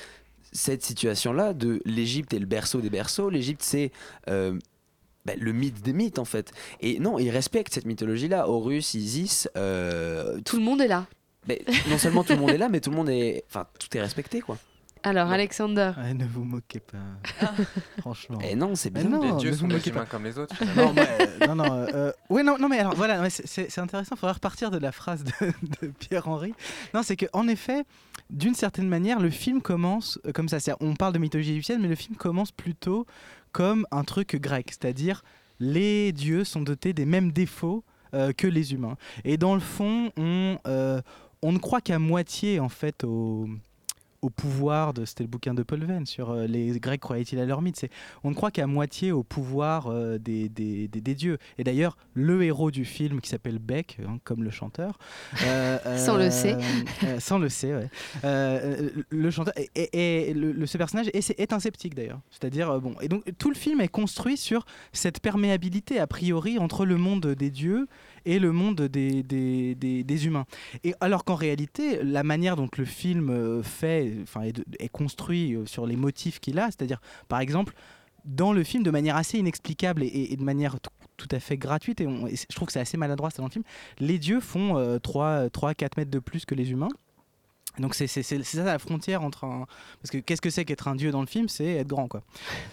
[0.52, 3.28] cette situation-là de l'Égypte est le berceau des berceaux.
[3.30, 3.92] L'Égypte, c'est
[4.26, 6.52] bah, le mythe des mythes en fait.
[6.80, 8.48] Et non, il respecte cette mythologie-là.
[8.48, 11.06] Horus, Isis, euh, Tout le monde est là.
[11.48, 13.96] Mais non seulement tout le monde est là, mais tout le monde est, enfin tout
[13.96, 14.56] est respecté quoi.
[15.04, 15.92] Alors, Alexander.
[15.96, 16.98] Ouais, ne vous moquez pas.
[18.00, 18.40] Franchement.
[18.40, 19.10] Et non, c'est Mais bien.
[19.10, 20.04] non, Les ne dieux vous sont des moquez pas.
[20.06, 20.56] comme les autres.
[20.76, 24.16] Non, mais, non, non, euh, ouais, non, non, mais alors voilà, ouais, c'est- intéressant.
[24.16, 26.52] Il faudrait repartir de la phrase de, de Pierre-Henri.
[26.94, 27.84] Non, c'est qu'en effet,
[28.28, 30.58] d'une certaine manière, le film commence euh, comme ça.
[30.80, 33.06] On parle de mythologie égyptienne, mais le film commence plutôt
[33.52, 35.22] comme un truc grec, c'est-à-dire
[35.60, 37.84] les dieux sont dotés des mêmes défauts
[38.14, 38.96] euh, que les humains.
[39.24, 41.00] Et dans le fond, on, euh,
[41.42, 43.48] on ne croit qu'à moitié en fait au,
[44.22, 47.44] au pouvoir de c'était le bouquin de Paul Venn sur euh, les Grecs croyaient-ils à
[47.46, 47.90] leur mythe c'est
[48.24, 51.96] on ne croit qu'à moitié au pouvoir euh, des, des, des- des dieux et d'ailleurs
[52.14, 54.98] le héros du film qui s'appelle Beck hein, comme le chanteur
[55.44, 56.56] euh, Sans le sait.
[57.20, 57.88] sans le sait ouais.
[59.10, 62.80] Le chanteur et, et- et le, le- ce personnage est, est un sceptique d'ailleurs c'est-à-dire
[62.80, 66.96] bon et donc tout le film est construit sur cette perméabilité a priori entre le
[66.96, 67.86] monde des dieux
[68.28, 70.44] et le monde des, des, des- humains.
[70.84, 75.64] Et alors qu'en réalité, la manière dont le film euh, fait, enfin, est, construit euh,
[75.66, 77.72] sur les motifs qu'il a, c'est-à-dire, par exemple,
[78.24, 80.76] dans le film, de manière assez inexplicable et, de manière
[81.16, 83.52] tout à fait gratuite, et, on- je trouve que c'est assez maladroit ça dans le
[83.52, 83.64] film,
[83.98, 86.88] les dieux font 3-4 mètres de plus que les humains.
[87.78, 89.66] Donc c'est ça la frontière entre un...
[90.02, 91.48] Parce que qu'est-ce que c'est qu'être un dieu dans le film?
[91.48, 92.22] C'est être grand, quoi.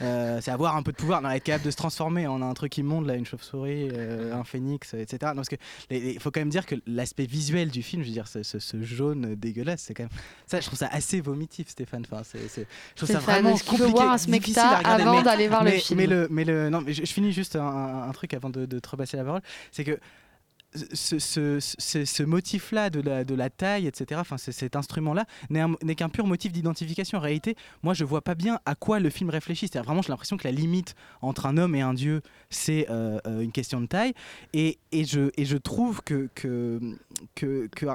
[0.01, 2.53] Euh, c'est avoir un peu de pouvoir, non, être capable de se transformer en un
[2.53, 5.17] truc immonde, là, une chauve-souris, euh, un phénix, etc.
[5.31, 5.55] Non, parce que
[5.91, 8.59] il faut quand même dire que l'aspect visuel du film, je veux dire, ce, ce-
[8.59, 10.11] ce jaune dégueulasse, c'est quand même...
[10.47, 12.03] Ça, je trouve ça assez vomitif, Stéphane.
[12.11, 15.21] Enfin, c'est, c'est- je trouve ça vraiment compliqué, voir un difficile smecta à regarder, avant
[15.21, 15.99] d'aller voir le film?
[15.99, 18.49] mais le, mais le, non, mais je, je finis juste un, un- un truc avant
[18.49, 19.41] de, de te repasser la parole,
[19.71, 19.99] c'est que
[20.93, 26.51] ce, motif-là de la, taille, etc., enfin, cet instrument-là, n'est un- n'est qu'un pur motif
[26.51, 27.17] d'identification.
[27.17, 29.69] En réalité, moi, je vois pas bien à quoi le film réfléchit.
[29.71, 33.19] C'est vraiment, j'ai l'impression que la limite entre un homme et un dieu, c'est euh,
[33.27, 34.13] euh, une question de taille.
[34.53, 36.29] Et, je, trouve que,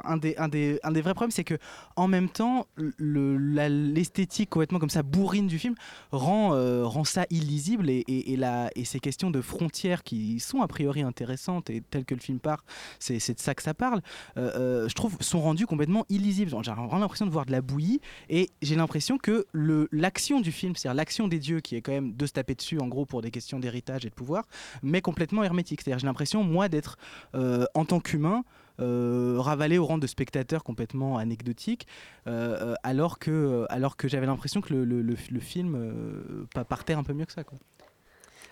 [0.04, 0.34] un, des,
[0.82, 1.58] vrais problèmes, c'est que
[1.96, 5.74] en même temps, le- l'esthétique complètement comme ça bourrine du film
[6.12, 11.70] rend, euh, ça illisible et, et ces questions de frontières qui sont a priori intéressantes
[11.70, 12.64] et telles que le film part,
[12.98, 14.00] c'est de ça que ça parle,
[14.37, 16.50] euh, euh, je trouve sont rendues complètement illisibles.
[16.62, 19.46] J'ai vraiment l'impression de voir de la bouillie et j'ai l'impression que
[19.92, 22.78] l'action du film, c'est-à-dire l'action des dieux qui est quand même de se taper dessus
[22.78, 24.44] en gros pour des questions d'héritage et de pouvoir,
[24.83, 25.80] mais complètement hermétique.
[25.83, 26.96] C'est-à-dire j'ai l'impression moi d'être
[27.35, 28.44] euh, en tant qu'humain
[28.78, 31.87] ravalé au rang de spectateur complètement anecdotique,
[32.24, 37.26] alors que, alors que j'avais l'impression que le, film euh, pa- partait un peu mieux
[37.26, 37.42] que ça.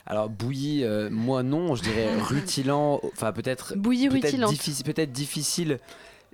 [0.08, 3.74] Alors bouilli, euh, moi non, je dirais rutilant, enfin peut-être
[4.08, 4.50] rutilante.
[4.50, 5.78] difficile, peut-être difficile,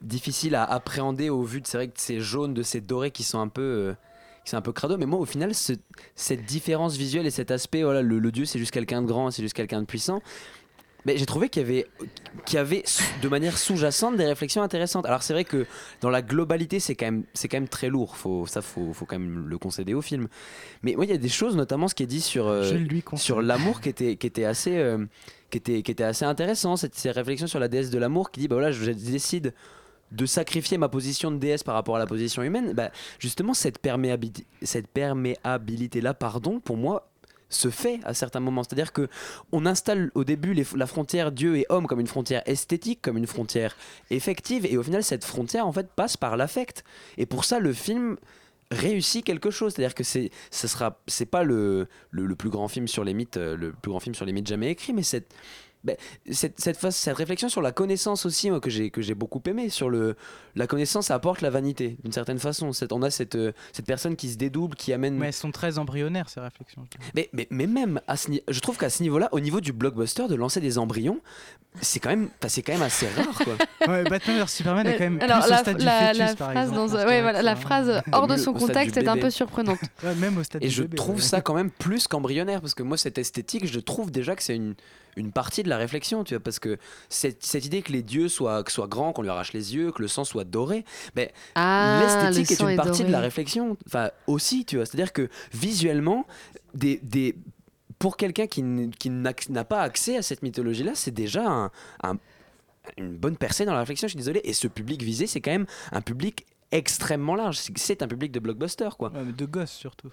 [0.01, 3.25] difficile à appréhender au vu de c'est vrai que ces jaunes, de ces dorés qui
[3.25, 3.95] sont un peu, euh,
[4.45, 4.97] qui sont un peu crado.
[4.97, 5.73] Mais moi, au final, ce-
[6.15, 9.31] cette différence visuelle et cet aspect, voilà, le, le dieu, c'est juste quelqu'un de grand,
[9.33, 10.21] c'est juste quelqu'un de puissant.
[11.07, 11.87] Mais j'ai trouvé qu'il y avait,
[12.47, 12.83] qu'il y avait
[13.23, 15.07] de manière sous-jacente des réflexions intéressantes.
[15.07, 15.67] Alors c'est vrai que
[16.01, 18.17] dans la globalité, c'est quand même, c'est quand même très lourd.
[18.17, 20.29] Faut, ça, faut, faut quand même le concéder au film.
[20.83, 22.47] Mais moi, il y a des choses, notamment ce qui est dit sur.
[22.47, 22.63] euh,
[23.19, 25.05] sur l'amour qui était, qui était assez euh,
[25.51, 28.41] qui était, qui était assez intéressant cette, ces réflexions sur la déesse de l'amour qui
[28.41, 29.55] dit bah voilà je décide
[30.13, 33.79] de sacrifier ma position de déesse par rapport à la position humaine bah, justement cette
[33.79, 37.09] perméabilité cette perméabilité là pardon pour moi
[37.55, 38.63] se fait à certains moments.
[38.63, 39.09] C'est à dire que
[39.53, 43.27] on installe au début la frontière Dieu et homme comme une frontière esthétique comme une
[43.27, 43.77] frontière
[44.11, 46.85] effective et au final cette frontière en fait passe par l'affect.
[47.19, 48.17] Et pour ça le film
[48.71, 49.75] réussit quelque chose.
[49.75, 52.89] C'est à dire que c'est ce sera c'est pas le, le, le plus grand film
[52.89, 55.35] sur les mythes euh, le plus grand film sur les mythes jamais écrit mais cette
[55.85, 55.97] ben,
[56.31, 59.43] cette, cette, phase- cette réflexion sur la connaissance aussi moi, que j'ai que j'ai beaucoup
[59.47, 60.17] aimé sur le
[60.57, 64.17] la connaissance apporte la vanité d'une certaine façon cette, on a cette euh, cette personne
[64.17, 66.85] qui se dédouble qui amène Mais elles sont très embryonnaires ces réflexions.
[67.15, 70.27] mais, mais, mais même, à ce je trouve qu'à ce niveau-là, au niveau du blockbuster,
[70.29, 71.21] de lancer des embryons,
[71.83, 73.55] c'est quand même, enfin, c'est quand même assez rare, quoi.
[73.89, 76.27] Ouais, Batman vs Superman est quand même Alors plus la, au stade la- du la
[76.29, 76.77] fœtus par phrase exemple.
[76.77, 79.29] dans Je ouais, dirais voilà, que la phrase hors de son contexte est un peu
[79.31, 79.79] surprenante.
[80.03, 81.21] Ouais, même au stade Et du je bébé, trouve ouais.
[81.23, 84.57] ça quand même plus qu'embryonnaire, parce que moi, cette esthétique, je trouve déjà que c'est
[84.57, 84.75] une,
[85.17, 88.29] une partie de la réflexion, tu vois, parce que cette, cette idée que les dieux
[88.29, 91.29] soient, que soient grands, qu'on lui arrache les yeux, que le sang soit doré, ben,
[91.55, 95.29] Ah, l'esthétique le est une partie de la réflexion, enfin, aussi, tu vois, c'est-à-dire que
[95.53, 96.27] visuellement,
[96.75, 97.37] des, des,
[97.99, 98.63] pour quelqu'un qui,
[98.99, 101.71] qui n'a pas accès à cette mythologie-là, c'est déjà un-
[102.03, 102.17] un-
[102.99, 105.53] une bonne percée dans la réflexion, je suis désolé, et ce public visé, c'est quand
[105.53, 109.11] même un public extrêmement large, C'est- un public de blockbuster, quoi.
[109.11, 110.11] Ouais, mais de gosses surtout.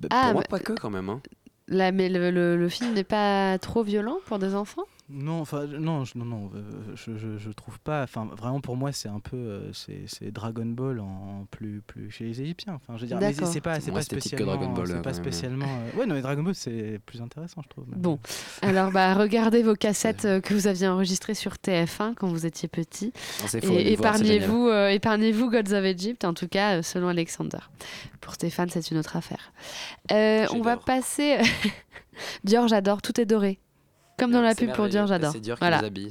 [0.00, 1.08] Bah, Ah, pour moi, mais- pas que quand même.
[1.10, 1.20] hein.
[1.68, 4.84] Là, mais le, le- le film n'est pas trop violent pour des enfants?
[5.10, 6.62] Non, enfin, non, je, non, non, euh,
[6.94, 8.02] je, je, je trouve pas.
[8.04, 12.10] Enfin, vraiment pour moi, c'est un peu, euh, c'est c'est Dragon Ball en plus, plus
[12.10, 12.74] chez les Égyptiens.
[12.76, 14.46] Enfin, je veux dire, mais c'est- pas, C'est pas que spécialement.
[14.56, 15.66] Dragon Ball, c'est là, pas spécialement.
[15.68, 17.86] euh, Ouais, non, mais Dragon Ball c'est plus intéressant, je trouve.
[17.90, 18.00] même.
[18.00, 18.18] Bon.
[18.62, 22.68] Alors, bah, regardez vos cassettes euh, que vous aviez enregistrées sur TF1 quand vous étiez
[22.68, 23.12] petit.
[23.42, 26.82] Non, c'est faux, allez Et épargnez-vous euh, épargnez-vous Gods of Egypt, en tout cas, euh,
[26.82, 27.58] selon Alexander.
[28.22, 29.52] Pour Stéphane, c'est une autre affaire.
[30.12, 31.36] Euh, on va passer.
[32.44, 33.58] Dior, j'adore, tout est doré.
[34.18, 35.06] Comme dans la pub pour merveilleux.
[35.06, 35.32] j'adore.
[35.32, 35.78] C'est qui Voilà.
[35.78, 36.10] habille.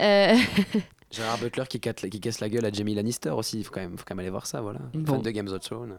[0.00, 0.36] Euh,
[1.10, 3.58] Gérard Butler qui, casse- qui casse la gueule à Jamie Lannister aussi.
[3.58, 4.80] Il faut quand même, faut quand même aller voir ça, voilà.
[4.94, 5.14] Bon.
[5.14, 5.98] Fan de Games of Thrones.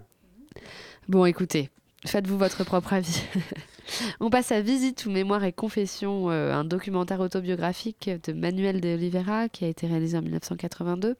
[1.07, 1.69] bon, écoutez,
[2.05, 3.21] faites-vous votre propre avis.
[4.19, 8.89] On passe à Visite ou Mémoire et Confession, euh, un documentaire autobiographique de Manuel de
[8.95, 11.15] Oliveira qui a été réalisé en 1982.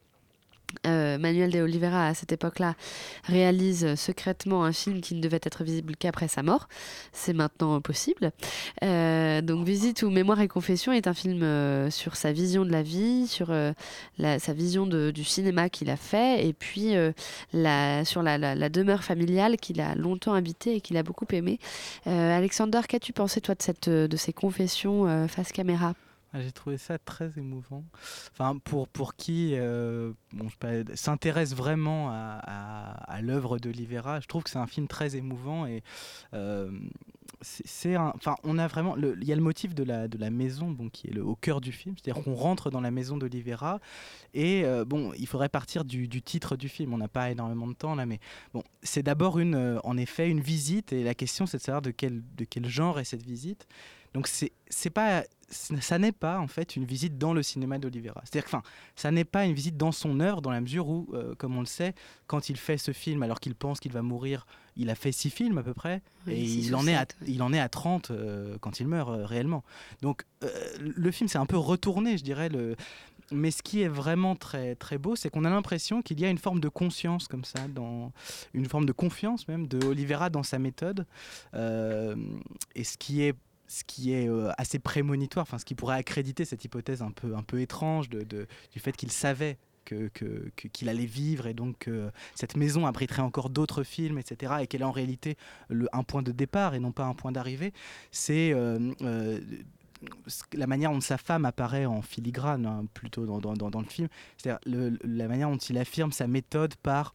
[0.88, 2.76] Euh, Manuel de Oliveira, à cette époque-là,
[3.24, 6.68] réalise secrètement un film qui ne devait être visible qu'après sa mort.
[7.12, 8.32] C'est maintenant possible.
[8.84, 12.72] Euh, donc, Visite ou Mémoire et Confession est un film euh, sur sa vision de
[12.72, 13.48] la vie, sur
[14.20, 16.94] sa vision du cinéma qu'il a fait, et puis
[18.04, 21.60] sur la, demeure familiale qu'il a longtemps habitée et qu'il a beaucoup aimée.
[22.06, 25.94] Alexander, qu'as-tu pensé, toi, de, ces confessions face caméra?
[26.40, 27.84] J'ai trouvé ça très émouvant.
[28.32, 30.12] Enfin, pour, pour qui euh,
[30.94, 35.66] s'intéresse vraiment à, à- à l'œuvre d'Olivera, je trouve que c'est un film très émouvant
[35.66, 35.84] et
[36.34, 36.70] euh,
[37.42, 37.96] c'est.
[37.98, 38.96] Enfin, on a vraiment.
[38.98, 41.62] Il y a le motif de la, de la maison bon, qui est au cœur
[41.62, 43.80] du film, c'est-à-dire qu'on rentre dans la maison d'Olivera
[44.34, 46.94] et euh, bon, il faudrait partir du, titre du film.
[46.94, 48.20] On n'a pas énormément de temps là, mais
[48.54, 51.92] bon, c'est d'abord une, en effet, une visite et la question c'est de savoir de
[51.92, 53.68] quel, de quel genre est cette visite.
[54.14, 58.22] Donc c'est pas ça n'est pas en fait une visite dans le cinéma d'Olivera.
[58.24, 58.64] C'est-à-dire que enfin,
[58.96, 61.60] ça n'est pas une visite dans son œuvre dans la mesure où euh, comme on
[61.60, 61.94] le sait,
[62.28, 65.30] quand il fait ce film alors qu'il pense qu'il va mourir, il a fait six
[65.30, 67.28] films à peu près Oui, et il en, est à, sept, ouais.
[67.30, 69.64] il en est à 30 euh, quand il meurt euh, réellement.
[70.02, 70.26] Donc
[70.80, 72.76] le film c'est un peu retourné, je dirais le
[73.32, 76.30] mais ce qui est vraiment très très beau, c'est qu'on a l'impression qu'il y a
[76.30, 78.12] une forme de conscience comme ça, dans
[78.54, 81.08] une forme de confiance même de Olivera dans sa méthode.
[81.56, 83.34] Et ce qui est
[83.68, 87.36] ce qui est euh, assez prémonitoire, enfin ce qui pourrait accréditer cette hypothèse un peu
[87.36, 92.10] un peu étrange du fait qu'il savait que- que- qu'il allait vivre et donc que
[92.34, 94.54] cette maison abriterait encore d'autres films, etc.
[94.62, 95.38] Et qu'elle est en réalité
[95.94, 97.72] un point de départ et non pas un point d'arrivée.
[98.12, 99.40] C'est euh, euh,
[100.54, 103.86] la manière dont sa femme apparaît en filigrane hein, plutôt dans, dans- dans- dans le
[103.88, 104.60] film, c'est-à-dire
[105.04, 107.14] la manière dont il affirme sa méthode par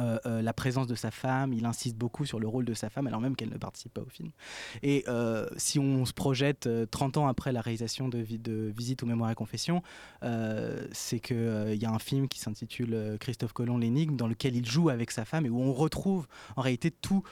[0.00, 2.90] euh, euh, la présence de sa femme, il insiste beaucoup sur le rôle de sa
[2.90, 4.30] femme alors même qu'elle ne participe pas au film.
[4.82, 9.02] Et euh, si on se projette euh, 30 ans après la réalisation de, de Visite
[9.02, 9.82] aux mémoires et confessions,
[10.22, 14.66] euh, c'est qu'il y a un film qui s'intitule Christophe Colomb l'énigme dans lequel il
[14.66, 16.26] joue avec sa femme et où on retrouve
[16.56, 17.22] en réalité tout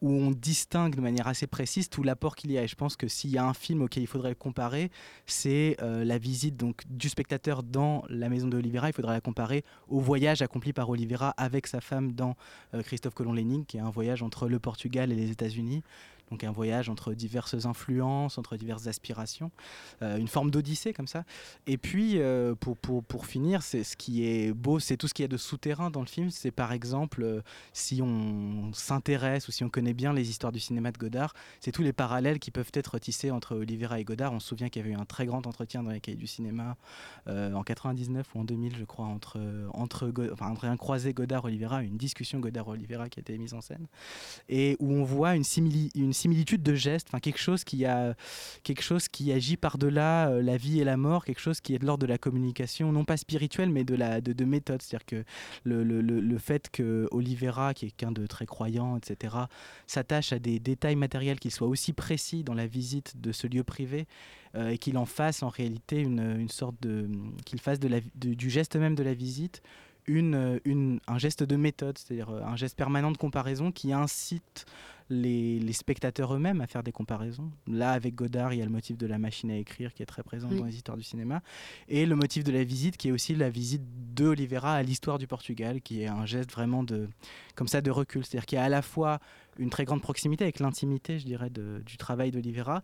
[0.00, 2.62] où on distingue de manière assez précise tout l'apport qu'il y a.
[2.62, 4.90] Et je pense que s'il y a un film auquel il faudrait le comparer,
[5.26, 8.88] c'est euh, la visite donc du spectateur dans la maison de Oliveira.
[8.88, 12.36] Il faudrait la comparer au voyage accompli par Oliveira avec sa femme dans
[12.74, 15.82] euh, Christophe Colomb l'énigme, qui est un voyage entre le Portugal et les États-Unis.
[16.30, 19.50] Donc un voyage entre diverses influences, entre diverses aspirations,
[20.02, 21.24] euh, une forme d'odyssée comme ça.
[21.66, 25.14] Et puis, euh, pour, pour, pour finir, c'est ce qui est beau, c'est tout ce
[25.14, 26.30] qu'il y a de souterrain dans le film.
[26.30, 27.40] C'est par exemple, euh,
[27.72, 31.72] si on s'intéresse ou si on connaît bien les histoires du cinéma de Godard, c'est
[31.72, 34.32] tous les parallèles qui peuvent être tissés entre Oliveira et Godard.
[34.32, 36.26] On se souvient qu'il y avait eu un très grand entretien dans les cahiers du
[36.26, 36.76] cinéma
[37.26, 39.38] en 99 ou en 2000, je crois, entre,
[39.72, 43.86] entre, entre un croisé Godard-Oliveira, une discussion Godard-Oliveira qui a été mise en scène,
[44.48, 48.14] et où on voit une, simili- une similitude de gestes, enfin quelque chose qui a
[48.62, 51.78] quelque chose qui agit par-delà euh, la vie et la mort, quelque chose qui est
[51.78, 54.82] de l'ordre de la communication, non pas spirituelle, mais de la de, de méthode.
[54.82, 55.24] C'est-à-dire que
[55.64, 59.36] le, le, le, fait que Oliveira, qui est quelqu'un de très croyant, etc.,
[59.86, 63.64] s'attache à des détails matériels qui soient aussi précis dans la visite de ce lieu
[63.64, 64.06] privé
[64.54, 67.08] euh, et qu'il en fasse en réalité une, une sorte de
[67.44, 69.62] qu'il fasse de la, du geste même de la visite
[70.06, 74.66] une, une, un geste de méthode, c'est-à-dire euh, un geste permanent de comparaison qui incite
[75.10, 77.50] les, les spectateurs eux-mêmes à faire des comparaisons.
[77.66, 80.06] Là, avec Godard, il y a le motif de la machine à écrire qui est
[80.06, 80.58] très présent Oui.
[80.58, 81.42] dans les histoires du cinéma,
[81.88, 83.82] et le motif de la visite qui est aussi la visite
[84.14, 87.08] de Oliveira à l'histoire du Portugal, qui est un geste vraiment de,
[87.56, 88.24] comme ça, de recul.
[88.24, 89.18] C'est-à-dire qu'il y a à la fois
[89.58, 92.82] une très grande proximité avec l'intimité, je dirais, de- du travail d'Oliveira,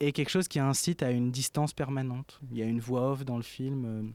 [0.00, 2.40] et quelque chose qui incite à une distance permanente.
[2.50, 4.12] Il y a une voix off dans le film.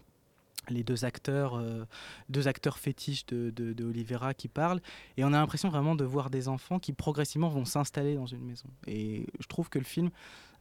[0.70, 1.86] Les deux acteurs, euh,
[2.30, 4.82] deux acteurs fétiches de, Oliveira qui parlent,
[5.18, 8.44] et on a l'impression vraiment de voir des enfants qui progressivement vont s'installer dans une
[8.44, 8.68] maison.
[8.88, 10.10] Et je trouve que le film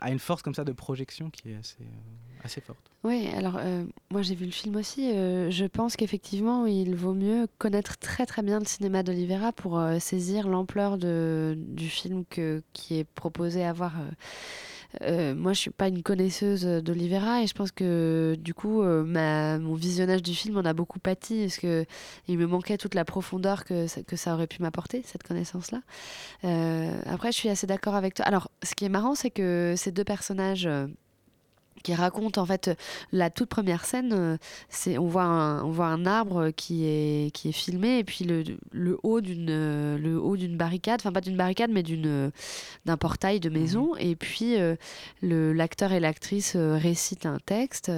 [0.01, 2.91] a une force comme ça de projection qui est assez, euh, assez forte.
[3.05, 5.11] Oui, alors euh, moi j'ai vu le film aussi.
[5.11, 10.49] je pense qu'effectivement, il vaut mieux connaître très très bien le cinéma d'Olivera pour saisir
[10.49, 13.93] l'ampleur du film que, qui est proposé à voir.
[15.03, 15.35] Euh.
[15.35, 19.75] Moi, je suis pas une connaisseuse d'Olivera et je pense que du coup, euh, mon
[19.75, 21.85] visionnage du film en a beaucoup pâti parce que
[22.29, 25.83] il me manquait toute la profondeur que que ça aurait pu m'apporter cette connaissance-là.
[26.45, 28.25] Euh, après, je suis assez d'accord avec toi.
[28.27, 30.69] Alors, ce qui est marrant, c'est que ces deux personnages.
[31.83, 32.71] Qui racontent en fait
[33.13, 34.37] la toute première scène, euh,
[34.69, 38.25] c'est on voit un, on voit un arbre qui est qui est filmé et puis
[38.25, 42.07] le, le haut d'une euh, le haut d'une barricade, enfin pas d'une barricade mais d'une
[42.07, 42.31] euh,
[42.85, 43.95] d'un portail de maison.
[43.99, 44.57] Et puis
[45.23, 47.91] le l'acteur et l'actrice récitent un texte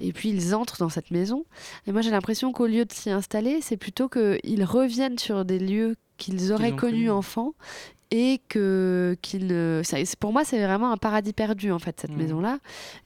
[0.00, 1.44] et puis ils entrent dans cette maison.
[1.86, 5.58] Et moi j'ai l'impression qu'au lieu de s'y installer, c'est plutôt qu'ils reviennent sur des
[5.58, 7.10] lieux qu'ils auraient connus.
[7.10, 7.54] enfants
[8.12, 9.48] et que qu'il
[9.82, 12.16] c'est- pour moi c'est vraiment un paradis perdu en fait cette Mhm.
[12.18, 12.58] maison là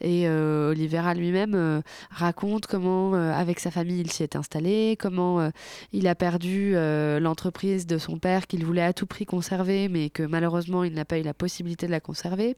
[0.03, 1.81] et euh, Olivera lui-même euh,
[2.11, 5.49] raconte comment euh, avec sa famille il s'y est installé comment euh,
[5.93, 10.11] il a perdu euh, l'entreprise de son père qu'il voulait à tout prix conserver mais
[10.11, 12.57] que malheureusement il n'a pas eu la possibilité de la conserver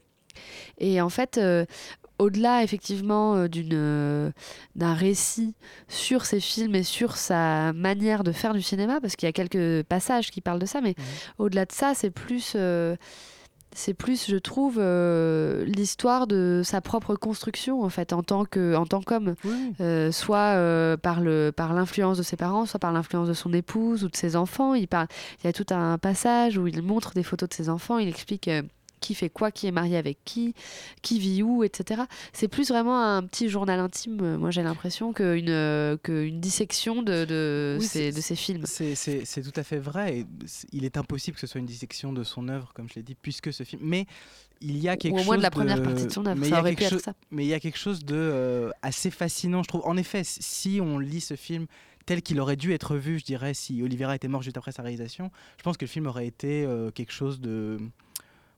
[0.79, 1.65] et en fait euh,
[2.19, 4.31] au-delà effectivement euh, d'une euh,
[4.75, 5.55] d'un récit
[5.87, 9.33] sur ses films et sur sa manière de faire du cinéma parce qu'il y a
[9.33, 10.95] quelques passages qui parlent de ça mais
[11.37, 12.95] au-delà de ça c'est plus euh,
[13.75, 18.75] c'est plus je trouve euh, l'histoire de sa propre construction en fait en tant que
[18.75, 19.35] en tant qu'homme.
[19.81, 23.53] Euh, soit euh, par le par l'influence de ses parents soit par l'influence de son
[23.53, 24.73] épouse ou de ses enfants.
[24.73, 25.07] Il parle
[25.43, 27.97] il y a tout un passage où il montre des photos de ses enfants.
[27.97, 28.49] Il explique
[29.03, 30.53] qui fait quoi, qui est marié avec qui,
[31.01, 32.03] qui vit où, etc.
[32.31, 37.03] C'est plus vraiment un petit journal intime, euh, moi j'ai l'impression, qu'une euh, qu'une dissection
[37.03, 38.63] de, de, Oui, ces, de ces films.
[38.65, 40.19] C'est- tout à fait vrai.
[40.19, 40.25] Et
[40.71, 43.15] il est impossible que ce soit une dissection de son œuvre, comme je l'ai dit,
[43.21, 43.81] puisque ce film.
[43.83, 44.05] Mais
[44.61, 45.25] il y a quelque Ou au chose.
[45.27, 46.79] moins de la première partie de son œuvre, mais il y ça a aurait quelque
[46.79, 47.13] pu être chose- ça.
[47.31, 49.81] Mais il y a quelque chose de euh, assez fascinant, je trouve.
[49.85, 51.65] En effet, si- on lit ce film
[52.05, 54.81] tel qu'il aurait dû être vu, je dirais, si Oliveira était mort juste après sa
[54.83, 57.77] réalisation, je pense que le film aurait été euh, quelque chose de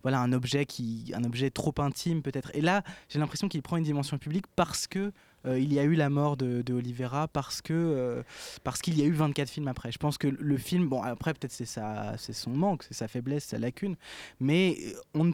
[0.06, 3.78] voilà un objet qui un objet trop intime peut-être et là j'ai l'impression qu'il prend
[3.78, 5.12] une dimension publique parce que
[5.48, 8.22] euh, il y a eu la mort de, de Oliveira parce que euh,
[8.64, 11.34] parce qu'il y a eu 24 films après je pense que le film bon après
[11.34, 13.96] peut-être c'est c'est son manque c'est sa faiblesse sa lacune
[14.40, 15.34] mais euh, on ne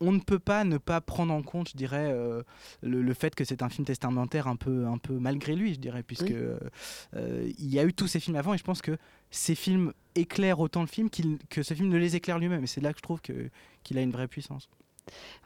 [0.00, 2.42] on ne peut pas ne pas prendre en compte, je dirais, euh,
[2.82, 5.78] le, le fait que c'est un film testamentaire un peu, un peu malgré lui, je
[5.78, 6.34] dirais, puisque
[7.14, 7.54] Oui.
[7.56, 8.96] il y a eu tous ces films avant, et je pense que
[9.30, 11.08] ces films éclairent autant le film
[11.48, 12.64] que ce film ne les éclaire lui-même.
[12.64, 14.68] Et c'est là que je trouve qu'il a une vraie puissance.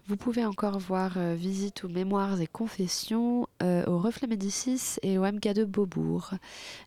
[0.07, 5.19] Vous pouvez encore voir euh, Visite aux mémoires et confessions euh, au Reflet Médicis et
[5.19, 6.35] au MK de Beaubourg.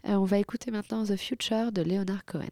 [0.07, 2.47] Euh, on va écouter maintenant The Future de Leonard Cohen.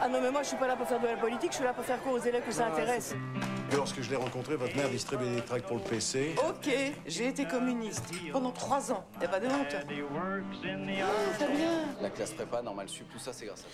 [0.00, 1.64] Ah non, mais moi je suis pas là pour faire de la politique, je suis
[1.64, 3.14] là pour faire quoi aux élèves que ça intéresse.
[3.72, 6.34] Lorsque je l'ai rencontré, votre mère distribuait des tracts pour le PC.
[6.48, 6.68] Ok,
[7.06, 9.04] j'ai été communiste pendant trois ans.
[9.20, 9.68] Y a pas de honte.
[9.68, 9.84] Très
[11.48, 11.84] bien.
[12.00, 13.72] La classe prépa, normal sup, tout ça, c'est grâce à toi.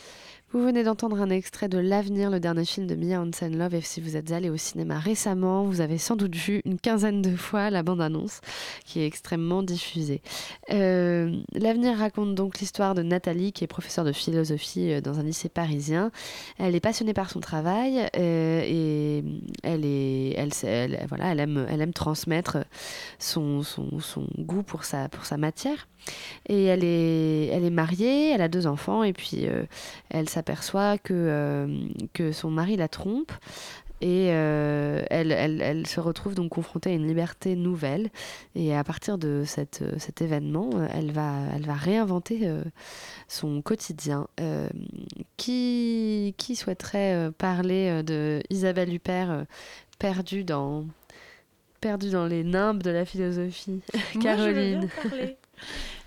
[0.53, 3.75] Vous venez d'entendre un extrait de L'Avenir, le dernier film de Mia Hansen Love.
[3.75, 7.21] Et si vous êtes allé au cinéma récemment, vous avez sans doute vu une quinzaine
[7.21, 8.41] de fois la bande-annonce
[8.85, 10.23] qui est extrêmement diffusée.
[10.71, 15.25] Euh, L'Avenir raconte donc l'histoire de Nathalie, qui est professeure de philosophie euh, dans un
[15.25, 16.13] lycée parisien.
[16.59, 19.25] Elle est passionnée par son travail euh, et
[19.65, 22.59] elle, est, elle, voilà, elle, aime, elle aime transmettre
[23.19, 25.89] son, son, son goût pour sa, pour sa matière.
[26.49, 29.65] Et elle est, elle est mariée, elle a deux enfants, et puis euh,
[30.11, 31.67] elle s'aperçoit que, euh,
[32.13, 33.33] que son mari la trompe.
[34.03, 38.11] Et euh, elle, elle, elle se retrouve donc confrontée à une liberté nouvelle.
[38.55, 42.63] Et à partir de cette, cet événement, euh, elle va, elle va réinventer euh,
[43.27, 44.27] son quotidien.
[44.39, 44.69] Euh,
[45.39, 49.45] qui, qui souhaiterait euh, parler euh, de Isabelle Huppert, euh,
[49.99, 50.85] perdue dans,
[51.81, 53.81] perdue dans les nimbes de la philosophie
[54.15, 54.89] Moi, je veux bien Caroline.
[55.03, 55.37] parler.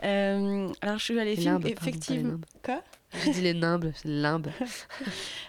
[0.04, 2.38] Euh, alors, je suis allée Les film, limbes, pardon, pas les effectivement.
[2.64, 2.84] Quoi?
[3.14, 4.50] Je dis les nimbles, c'est les limbes.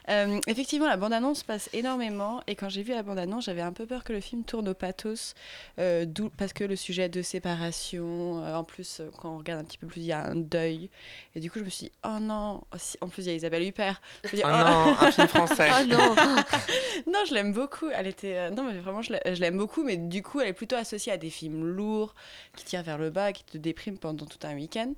[0.09, 3.87] Euh, effectivement, la bande-annonce passe énormément et quand j'ai vu la bande-annonce, j'avais un peu
[3.87, 5.35] peur que le film tourne au pathos,
[5.79, 6.05] euh,
[6.37, 9.87] parce que le sujet de séparation, euh, en plus, quand on regarde un petit peu
[9.87, 10.91] plus, il y a un deuil.
[11.37, 13.31] Et du coup, je me suis dit, oh non, oh, si- en plus, il y
[13.31, 14.01] a Isabelle Huppert.
[14.25, 14.57] Je me dis, Oh oh.
[14.57, 15.69] non, un film français.
[15.81, 16.15] Oh non
[17.07, 17.87] non, je l'aime beaucoup.
[17.95, 20.49] Elle était, euh, non, mais vraiment, je l'a- je l'aime beaucoup, mais du coup, elle
[20.49, 22.17] est plutôt associée à des films lourds,
[22.57, 24.93] qui tirent vers le bas, qui te dépriment pendant tout un week-end.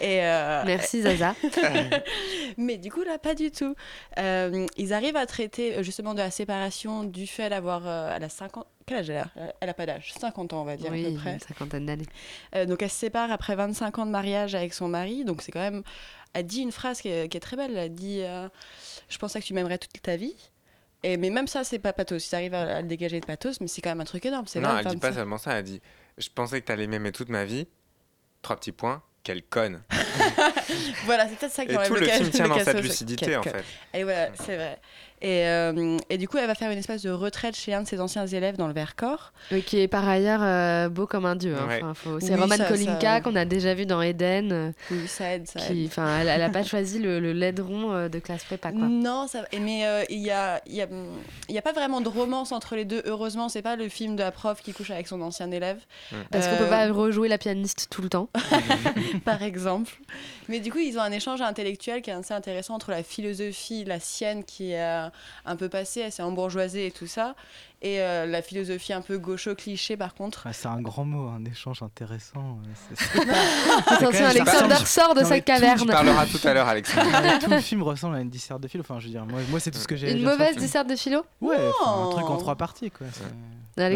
[0.00, 1.36] Et euh, Merci Zaza.
[2.56, 3.74] mais du coup, là, pas du tout.
[4.18, 7.86] Euh, ils arrivent à traiter euh, justement de la séparation du fait d'avoir.
[7.86, 8.66] euh, elle a 50.
[8.86, 9.30] Quel âge elle a?
[9.60, 10.12] Elle a pas d'âge.
[10.18, 11.34] 50 ans, on va dire, à peu près.
[11.34, 12.06] une cinquantaine d'années.
[12.54, 15.24] Euh, donc, elle se sépare après 25 ans de mariage avec son mari.
[15.24, 15.82] Donc, c'est quand même.
[16.32, 17.76] Elle dit une phrase qui est, qui est très belle.
[17.76, 18.48] Elle dit euh,
[19.10, 20.34] Je pensais que tu m'aimerais toute ta vie.
[21.04, 22.30] Et, mais même ça, c'est pas pathos.
[22.30, 24.46] Ils arrivent à, à le dégager de pathos, mais c'est quand même un truc énorme.
[24.46, 25.80] C'est Non, vrai, elle dit pas 25 seulement ça, elle dit
[26.16, 27.68] Je pensais que t'allais m'aimer toute ma vie.
[28.42, 29.02] Trois petits points.
[29.28, 29.82] Quelle conne.
[31.04, 33.62] Voilà, c'est peut-être ça qui Et tout le film tient dans cette lucidité, en fait.
[33.92, 34.78] Et voilà, c'est vrai.
[35.20, 37.88] Et, euh, et du coup, elle va faire une espèce de retraite chez un de
[37.88, 39.32] ses anciens élèves dans le Vercors.
[39.50, 41.56] Oui, qui est par ailleurs euh, beau comme un dieu.
[41.58, 41.66] hein.
[41.68, 41.80] Ouais.
[41.82, 44.52] Enfin, faut- C'est Oui, Roman Kolinka ça- qu'on a déjà vu dans Eden.
[44.52, 45.88] euh, Oui, ça aide, ça qui, aide.
[45.88, 48.80] enfin, elle, elle a pas choisi le, le laideron euh, de classe prépa, quoi.
[48.86, 50.86] Non, ça, mais euh, il y, a, y, a,
[51.48, 53.02] il y a pas vraiment de romance entre les deux.
[53.04, 55.78] Heureusement, c'est pas le film de la prof qui couche avec son ancien élève.
[56.30, 58.28] Parce qu'on peut Euh, pas rejouer la pianiste tout le temps.
[59.24, 59.92] par exemple.
[60.48, 63.84] Mais du coup, ils ont un échange intellectuel qui est assez intéressant entre la philosophie,
[63.84, 65.07] la sienne, qui est euh,
[65.44, 67.34] un peu passée, elle s'est embourgeoisée et tout ça,
[67.80, 70.42] et euh, la philosophie un peu gaucho-cliché, par contre.
[70.46, 72.58] Ah, c'est un grand mot, un échange intéressant.
[72.64, 72.94] euh,
[73.86, 74.86] Attention, quand même Alexander ça.
[74.86, 75.78] sort de Non, sa caverne.
[75.78, 77.38] Tu parleras tout à l'heure, Alexandre.
[77.38, 78.82] Tout le film ressemble à une disserte de philo.
[78.82, 80.10] Enfin, je veux dire, moi, moi c'est tout ce que j'ai.
[80.10, 83.06] Une mauvaise disserte de philo Ouais, enfin, un truc en trois parties, quoi.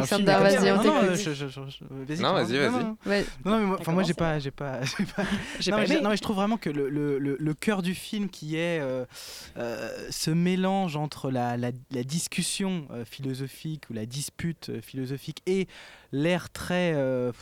[0.05, 2.20] film vas-y, on t'écoute.
[2.20, 3.24] Non, vas-y, vas-y.
[3.45, 5.24] non, mais moi, moi j'ai pas, j'ai pas, j'ai pas.
[5.61, 9.05] J'ai non, mais je trouve vraiment que le, cœur du film, qui est euh,
[10.11, 11.57] ce mélange entre la,
[12.05, 13.05] discussion euh,
[13.91, 15.68] ou la dispute euh, philosophique et
[16.12, 17.33] l'air très euh,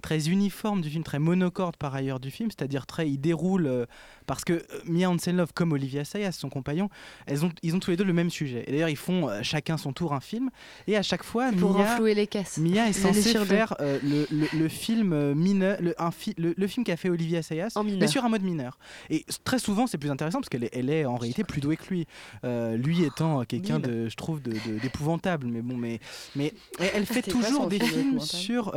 [0.00, 3.86] très uniforme du film, très monocorde par ailleurs du film, c'est-à-dire très, il déroule euh,
[4.26, 6.88] parce que euh, Mia Hansen-Love comme Olivia Sayas, son compagnon,
[7.26, 8.64] elles ont, ils ont tous les deux le même sujet.
[8.66, 10.50] Et d'ailleurs, ils font euh, chacun son tour un film,
[10.86, 12.58] et à chaque fois, Pour Mia, renflouer les caisses.
[12.58, 16.84] Mia est censée faire euh, le, le- le film mineur, le, un fi- le, film
[16.84, 18.78] qu'a fait Olivia Sayas, mais sur un mode mineur.
[19.10, 21.76] Et très souvent, c'est plus intéressant parce qu'elle est, elle est en réalité plus douée
[21.76, 22.06] que lui.
[22.44, 25.46] Lui étant quelqu'un de, je trouve, de- de- d'épouvantable.
[25.46, 26.00] Mais bon, mais,
[26.36, 28.72] mais elle- elle fait toujours des film films sur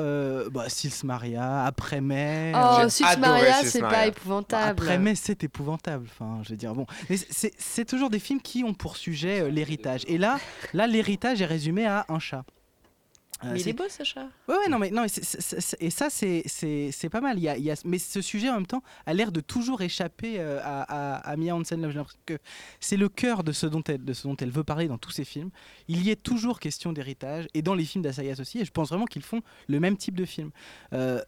[0.51, 2.53] bah, Sils Maria, Après Mai.
[2.55, 4.07] Oh, Six Maria, c'est pas Maria.
[4.07, 4.81] épouvantable.
[4.81, 6.07] Après mai, c'est épouvantable.
[6.09, 6.87] Enfin, je veux dire, bon,
[7.59, 10.03] c'est toujours des films qui ont pour sujet euh, l'héritage.
[10.07, 10.39] Et là,
[10.73, 12.43] là, l'héritage est résumé à un chat.
[13.43, 14.27] Euh, Mais il c'est- est beau ce chat.
[14.47, 15.07] Ouais, ouais, non, mais, non, mais
[15.79, 17.37] et ça, c'est- c'est c'est pas mal.
[17.37, 19.41] Il y a, il y a- mais ce sujet, en même temps, a l'air de
[19.41, 21.91] toujours échapper euh, à, à, à Mia Hansen-Love.
[21.91, 22.37] J'ai l'impression que
[22.79, 25.11] c'est le cœur de ce, dont elle, de ce dont elle veut parler dans tous
[25.11, 25.49] ses films.
[25.87, 28.89] Il y est toujours question d'héritage, et dans les films d'Asayas aussi, et je pense
[28.89, 30.51] vraiment qu'ils font le même type de film.
[30.93, 31.21] Euh,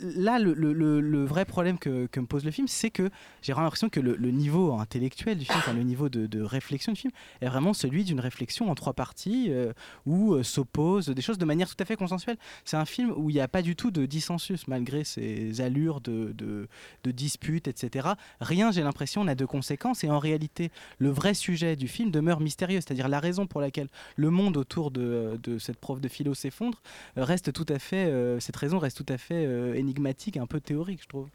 [0.00, 3.10] là, le, vrai problème que, me pose le film, c'est que
[3.42, 7.00] j'ai vraiment l'impression que le, niveau intellectuel du film, enfin, le niveau de, réflexion du
[7.00, 9.72] film, est vraiment celui d'une réflexion en trois parties euh,
[10.06, 12.36] où euh, s'opposent des choses de manière tout à fait consensuelle.
[12.64, 16.00] C'est un film où il n'y a pas du tout de dissensus, malgré ses allures
[16.00, 16.68] de,
[17.04, 18.10] disputes, etc.
[18.40, 20.04] Rien, j'ai l'impression, n'a de conséquences.
[20.04, 23.88] Et en réalité, le vrai sujet du film demeure mystérieux, c'est-à-dire la raison pour laquelle
[24.16, 26.80] le monde autour de, cette prof de philo s'effondre
[27.18, 31.02] euh, reste tout à fait, cette raison reste tout à fait énigmatique, un peu théorique,
[31.02, 31.28] je trouve.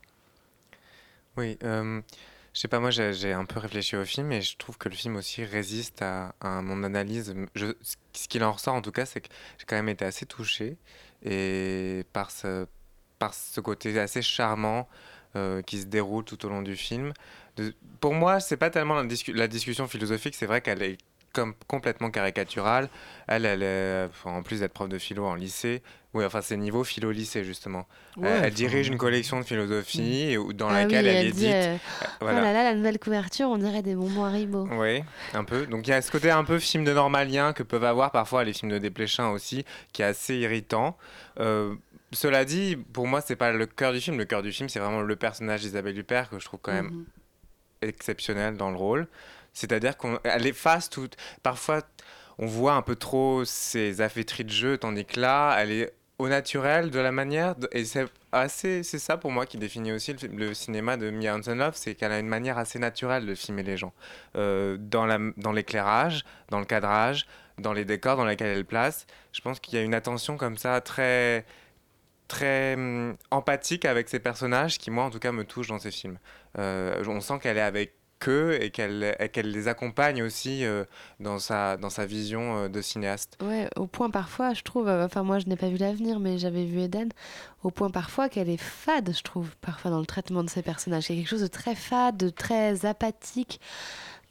[1.37, 2.01] Oui, euh,
[2.53, 4.95] je sais pas, moi j'ai un peu réfléchi au film et je trouve que le
[4.95, 7.35] film aussi résiste à, mon analyse.
[7.55, 9.29] Ce qu'il en ressort en tout cas, c'est que
[9.59, 10.77] j'ai quand même été assez touché
[11.23, 12.65] et par ce,
[13.19, 14.87] par ce côté assez charmant
[15.35, 17.13] euh, qui se déroule tout au long du film.
[17.99, 20.97] Pour moi, c'est pas tellement la, la discussion philosophique, c'est vrai qu'elle est
[21.41, 22.89] comme complètement caricaturale.
[23.27, 25.81] Elle, elle est, en plus d'être prof de philo en lycée,
[26.13, 27.87] oui, enfin c'est niveau philo-lycée justement.
[28.17, 31.25] Elle- Ouais, elle, dirige une collection de philosophie et où- dans Ah oui, laquelle elle,
[31.31, 31.47] dit, dite.
[31.53, 32.41] euh, euh, Oh voilà.
[32.41, 34.67] là là, la nouvelle couverture, on dirait des bonbons Haribo.
[34.71, 35.67] Oui, un peu.
[35.67, 38.43] Donc il y a ce côté un peu film de normalien que peuvent avoir parfois
[38.43, 39.63] les films de Desplechin aussi,
[39.93, 40.97] qui est assez irritant.
[41.39, 41.75] Euh,
[42.13, 44.17] cela dit, pour moi, c'est pas le cœur du film.
[44.17, 46.87] Le cœur du film, c'est vraiment le personnage d'Isabelle Huppert que je trouve quand même
[46.87, 47.05] Mhm.
[47.81, 49.07] exceptionnel dans le rôle.
[49.57, 51.09] C'est-à-dire qu'elle efface tout.
[51.41, 51.81] Parfois,
[52.37, 56.29] on voit un peu trop ses affaîtries de jeu, tandis que là, elle est au
[56.29, 57.55] naturel de la manière.
[57.71, 61.73] Et c'est assez, c'est ça pour moi qui définit aussi le, cinéma de Mia Hansen-Love,
[61.75, 63.93] c'est qu'elle a une manière assez naturelle de filmer les gens.
[64.35, 67.25] Euh, dans la- dans l'éclairage, dans le cadrage,
[67.57, 69.07] dans les décors dans lesquels elle place.
[69.33, 71.45] Je pense qu'il y a une attention comme ça très
[72.27, 75.91] très hum, empathique avec ses personnages, qui moi en tout cas me touche dans ses
[75.91, 76.19] films.
[76.59, 77.93] Euh, on sent qu'elle est avec
[78.27, 80.83] eux et qu'elle et qu'elle les accompagne aussi euh,
[81.19, 83.37] dans, sa, dans sa vision euh, de cinéaste.
[83.41, 86.37] Ouais, au point parfois, je trouve, euh, enfin moi je n'ai pas vu l'avenir, mais
[86.37, 87.09] j'avais vu Eden,
[87.63, 91.09] au point parfois qu'elle est fade, je trouve, parfois dans le traitement de ses personnages.
[91.09, 93.59] Il y a quelque chose de très fade, de très apathique,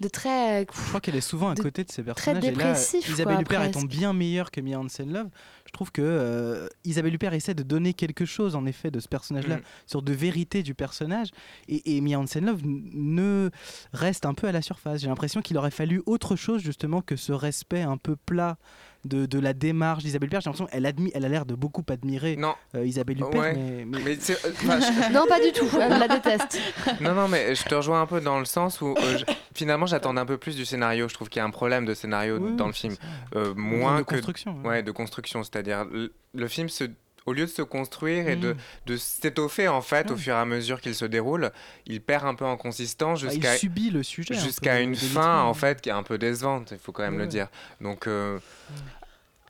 [0.00, 0.60] de très...
[0.60, 2.44] Je crois qu'elle est souvent à de côté de ses très personnages.
[2.44, 6.02] et là, dépressif, Isabelle quoi, Huppert étant bien meilleure que Mia Hansen-Love, je trouve que
[6.02, 9.62] euh, Isabelle Huppert essaie de donner quelque chose, en effet, de ce personnage-là, Mm.
[9.86, 11.28] sur de vérité du personnage.
[11.68, 13.50] Et, et Mia Hansen-Love ne
[13.92, 15.00] reste un peu à la surface.
[15.00, 18.56] J'ai l'impression qu'il aurait fallu autre chose, justement, que ce respect un peu plat
[19.04, 20.40] de, de la démarche d'Isabelle Huppert.
[20.40, 22.54] J'ai l'impression qu'elle admi- elle a l'air de beaucoup admirer Non.
[22.74, 23.40] euh, Isabelle Huppert.
[23.40, 23.54] Ouais.
[23.54, 26.58] mais- mais- Mais c'est- euh, enfin, je- Non, pas du tout, elle la déteste.
[27.00, 29.24] Non, non, mais je te rejoins un peu dans le sens où euh, je-
[29.54, 31.08] finalement j'attendais un peu plus du scénario.
[31.08, 32.96] Je trouve qu'il y a un problème de scénario Oui, dans le film.
[33.36, 34.14] Euh, moins de que.
[34.16, 34.68] construction, ouais.
[34.68, 35.44] Ouais, de construction.
[35.44, 36.84] C'est-à-dire, le, le film, se,
[37.26, 38.58] au lieu de se construire et de, Mhm.
[38.86, 41.50] de s'étoffer en fait au fur et à mesure qu'il se déroule,
[41.86, 43.56] il perd un peu en consistance Bah, il jusqu'à.
[43.58, 44.34] subit le sujet.
[44.34, 46.92] un peu Jusqu'à une de fin en fait qui est un peu décevante, il faut
[46.92, 47.28] quand même Ouais, le ouais.
[47.28, 47.48] dire.
[47.80, 48.38] Donc euh,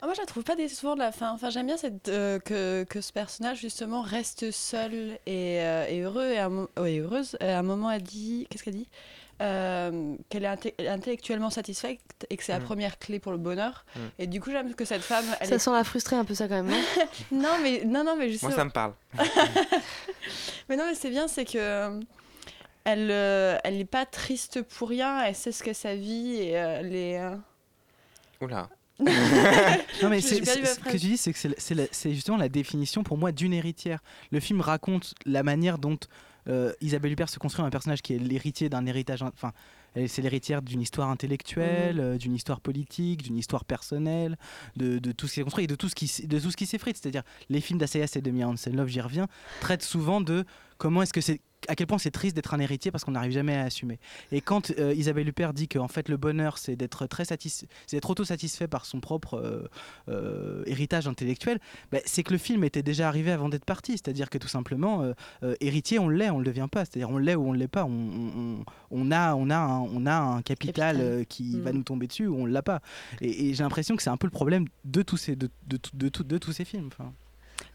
[0.01, 1.31] Ah, moi, je la trouve pas décevante la fin.
[1.31, 6.01] Enfin, j'aime bien cette, euh, que, que ce personnage, justement, reste seul et, euh, et
[6.01, 6.29] heureux.
[6.29, 7.35] Et, à un mo- ouais, heureuse.
[7.41, 8.45] Et à un moment, elle dit.
[8.49, 8.87] Qu'est-ce qu'elle dit?
[9.41, 12.63] Euh, Qu'elle est intellectuellement satisfaite et que c'est la Mm.
[12.63, 13.85] première clé pour le bonheur.
[13.95, 13.99] Mm.
[14.19, 15.25] Et du coup, j'aime que cette femme.
[15.39, 15.59] Elle Ça est...
[15.59, 16.77] sent la frustrer un peu ça quand même, non
[17.31, 18.49] Non, mais, non, non, mais justement.
[18.49, 18.93] moi ça me parle.
[20.69, 21.57] Mais non, mais c'est bien, c'est que.
[21.57, 21.99] euh,
[22.83, 26.57] Elle, euh, elle n'est pas triste pour rien, elle sait ce qu'est sa vie et
[26.57, 27.19] euh, elle est.
[27.19, 27.35] euh,
[28.41, 28.69] Oula.
[28.99, 32.49] Non mais c'est, ce que tu dis, c'est que c'est, c'est la- c'est justement la
[32.49, 33.99] définition pour moi d'une héritière.
[34.31, 35.97] Le film raconte la manière dont
[36.47, 39.51] euh, Isabelle Huppert se construit un personnage qui est l'héritier d'un héritage, enfin,
[40.07, 44.37] c'est l'héritière d'une histoire intellectuelle, euh, d'une histoire politique, d'une histoire personnelle,
[44.75, 46.51] de, de tout ce qui est construit et de tout ce qui, s- de tout
[46.51, 46.97] ce qui s'effrite.
[46.97, 49.27] C'est-à-dire les films d'Assayas et de Mia Hansen-Love, j'y reviens,
[49.59, 50.45] traitent souvent de
[50.77, 53.31] comment est-ce que c'est à quel point c'est triste d'être un héritier parce qu'on n'arrive
[53.31, 53.99] jamais à assumer.
[54.31, 57.97] Et quand euh, Isabelle Huppert dit qu'en fait le bonheur c'est d'être très satis- c'est
[57.97, 59.67] d'être auto-satisfait par son propre euh,
[60.07, 61.59] euh, héritage intellectuel,
[61.91, 63.93] bah, c'est que le film était déjà arrivé avant d'être parti.
[63.93, 65.03] C'est-à-dire que tout simplement,
[65.59, 66.85] héritier, on l'est, on ne le devient pas.
[66.85, 67.85] C'est-à-dire on l'est ou on ne l'est pas.
[67.85, 71.25] On, on- on a, on, a un, on a un capital, Capital.
[71.25, 71.61] qui Mm.
[71.61, 72.81] va nous tomber dessus ou on ne l'a pas.
[73.19, 76.37] Et, et j'ai l'impression que c'est un peu le problème de tous ces, de, de,
[76.37, 76.89] tous ces films.
[76.93, 77.11] Enfin,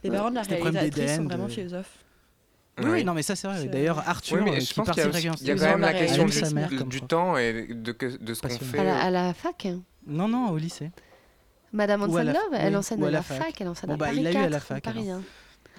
[0.05, 2.02] Les parents de la réalisatrice sont vraiment philosophes.
[2.85, 3.65] Oui, oui, non, mais ça c'est vrai.
[3.67, 5.55] D'ailleurs, Arthur, Oui, mais euh, je qui pense qu'il y a, aussi- il y a
[5.57, 7.09] quand même la question du, sa mère comme du prof.
[7.09, 7.95] temps et de,
[8.35, 8.79] ce qu'on fait.
[8.79, 9.81] à, la, euh, à la fac hein.
[10.07, 10.91] Non, non, au lycée.
[11.73, 13.61] Madame Love, elle oui, enseigne à la fac, fac.
[13.61, 14.89] elle enseigne Bon, à bah, Paris il l'a eu à 4, la fac.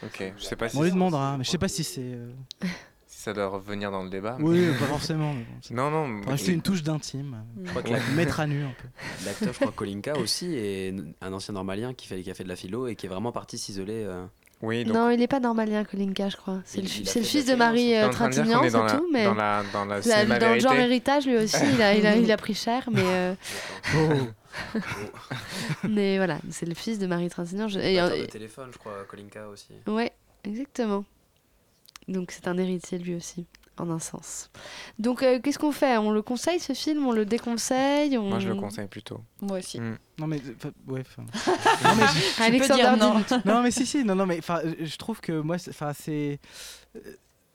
[0.04, 2.02] Ok, je sais pas si, On lui demandera, mais je sais pas si c'est.
[2.02, 2.32] euh,
[3.08, 4.38] si ça doit revenir dans le débat.
[4.40, 5.34] mais- Oui, pas forcément.
[5.34, 6.22] mais bon, Non, non.
[6.32, 7.44] Ajouter une touche d'intime.
[7.64, 8.88] Je crois que la- Mettre à nu un peu.
[9.26, 12.50] l'acteur, je crois, Kolinka aussi, est un ancien normalien qui fait, qui a fait de
[12.50, 14.04] la philo et qui est vraiment parti s'isoler.
[14.04, 14.26] euh,
[14.64, 16.62] Oui, donc Non, il n'est pas normalien, Kolinka, je crois.
[16.64, 19.84] C'est le, fils de Marie euh, Trintignant, c'est dans la, tout, mais dans la, dans
[19.84, 22.38] la Là, cinéma dans le genre héritage, lui aussi, il a, il a, il a
[22.38, 23.34] pris cher, mais, euh,
[25.90, 27.68] mais voilà, c'est le fils de Marie Trintignant.
[27.68, 29.74] je- et, euh, de téléphone, je crois, Kolinka aussi.
[29.86, 30.14] Ouais,
[30.46, 31.04] exactement.
[32.08, 33.46] Donc c'est un héritier lui aussi,
[33.80, 34.50] en un sens.
[35.00, 35.98] Donc euh, qu'est-ce qu'on fait?
[35.98, 37.06] On le conseille ce film?
[37.08, 38.18] On le déconseille?
[38.18, 38.30] On...
[38.30, 39.22] Moi, je le conseille plutôt.
[39.42, 39.80] Moi aussi.
[39.80, 39.98] Mm.
[40.20, 40.38] Non, mais.
[40.88, 42.04] ouais, non, mais
[42.38, 42.98] je- Alexander dire
[43.46, 43.62] non.
[43.64, 46.40] Mais si si non non mais enfin je- trouve que moi enfin c'est
[46.96, 47.00] euh,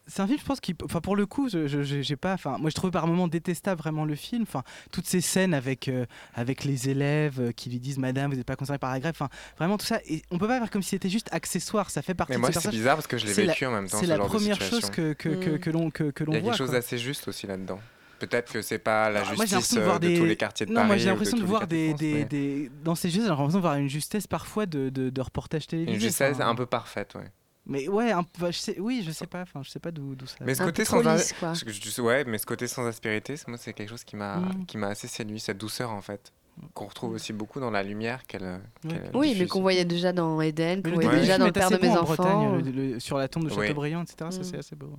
[0.09, 2.56] c'est un film je pense qui enfin pour le coup je je- j'ai pas enfin
[2.59, 6.06] moi je trouve par moments détestable vraiment le film enfin toutes ces scènes avec euh,
[6.34, 9.12] avec les élèves euh, qui lui disent madame vous n'êtes pas concernée par la grève
[9.14, 9.28] enfin
[9.59, 12.14] vraiment tout ça et on peut pas faire comme si c'était juste accessoire ça fait
[12.14, 12.78] partie Mais de moi, ce c'est personnage.
[12.80, 13.98] bizarre parce que je l'ai C'est la- vécu en même temps.
[13.98, 15.59] c'est ce la genre première chose que que, que, Mm.
[15.61, 17.78] que l'on que, que l'on Il y a voit quelque chose d'assez juste aussi là-dedans.
[18.18, 20.18] Peut-être que c'est pas la Ah, moi, j'ai justice l'impression de voir euh, de des-
[20.18, 20.86] tous les quartiers de non, Paris.
[20.88, 23.28] moi j'ai de l'impression de voir des, France, des, mais des- dans ces gestes j'ai
[23.30, 26.54] l'impression de voir une justesse parfois de, de, de reportage télévisé Une justesse enfin, un
[26.56, 27.30] peu parfaite, ouais.
[27.69, 30.27] Mais ouais un je sais, oui je sais pas enfin je sais pas d'où d'où
[30.27, 31.53] ça Mais ce côté sans lisse, quoi.
[31.55, 34.66] je- ouais, mais ce côté sans aspérité, c'est- moi c'est quelque chose qui m'a Mm.
[34.66, 36.33] qui m'a assez séduit, cette douceur en fait,
[36.75, 38.43] qu'on retrouve aussi beaucoup dans la lumière qu'elle.
[38.43, 38.91] Ouais.
[38.91, 41.77] qu'elle Oui, mais qu'on voyait déjà dans Eden, qu'on voyait déjà dans Le Père de
[41.77, 42.14] mes en enfants.
[42.16, 43.62] Bretagne, le- le- sur la tombe de Oui.
[43.66, 44.16] Chateaubriand, etc.
[44.31, 44.45] Ça, Mm.
[44.45, 44.93] c'est assez beau.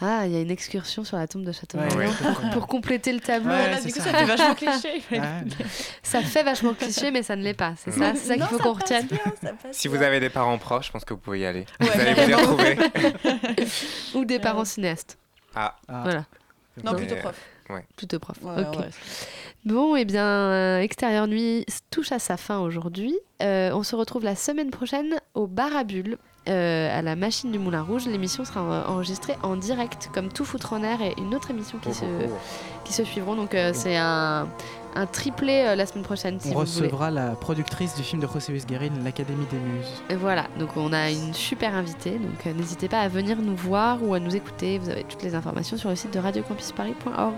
[0.00, 2.50] Ah, il y a une excursion sur la tombe de Châteaubriand Ouais, pour, ouais.
[2.52, 3.50] pour compléter le tableau.
[3.50, 4.12] Ouais, Là, c'est du coup, ça.
[4.12, 5.02] ça fait vachement cliché.
[6.02, 7.74] Ça fait vachement cliché, mais ça ne l'est pas.
[7.76, 9.06] C'est ça, c'est ça qu'il Non, faut qu'on retienne.
[9.06, 9.18] bien,
[9.72, 9.96] Si bien.
[9.98, 11.66] vous avez des parents proches, je pense que vous pouvez y aller.
[11.80, 11.86] Ouais.
[11.92, 12.78] Vous allez vous y retrouver.
[14.14, 15.18] Ou des parents cinéastes.
[15.54, 16.00] Ah, Ah.
[16.04, 16.24] Voilà,
[16.84, 17.40] Non, Mais, plutôt euh, prof.
[17.96, 18.36] plutôt prof.
[18.42, 18.78] Ouais, Ok.
[18.78, 18.90] ouais.
[19.64, 23.18] Bon, eh bien, euh, Extérieur Nuit touche à sa fin aujourd'hui.
[23.42, 26.18] Euh, on se retrouve la semaine prochaine au Bar à Bulles.
[26.48, 28.06] Euh, à la machine du Moulin Rouge.
[28.06, 31.78] L'émission sera en- enregistrée en direct, comme Tout foutre en air et une autre émission
[31.78, 32.36] qui, Oh, se, oh, oh.
[32.84, 33.34] qui se suivront.
[33.36, 34.48] Donc euh, c'est un,
[34.94, 36.86] un triplé euh, la semaine prochaine si On vous voulez.
[36.86, 40.02] recevra la productrice du film de José Luis Guérin, l'Académie des Muses.
[40.10, 44.02] Et Voilà, donc on a une super invitée, donc n'hésitez pas à venir nous voir
[44.02, 44.78] ou à nous écouter.
[44.78, 47.34] Vous avez toutes les informations sur le site de radiocampusparis.org.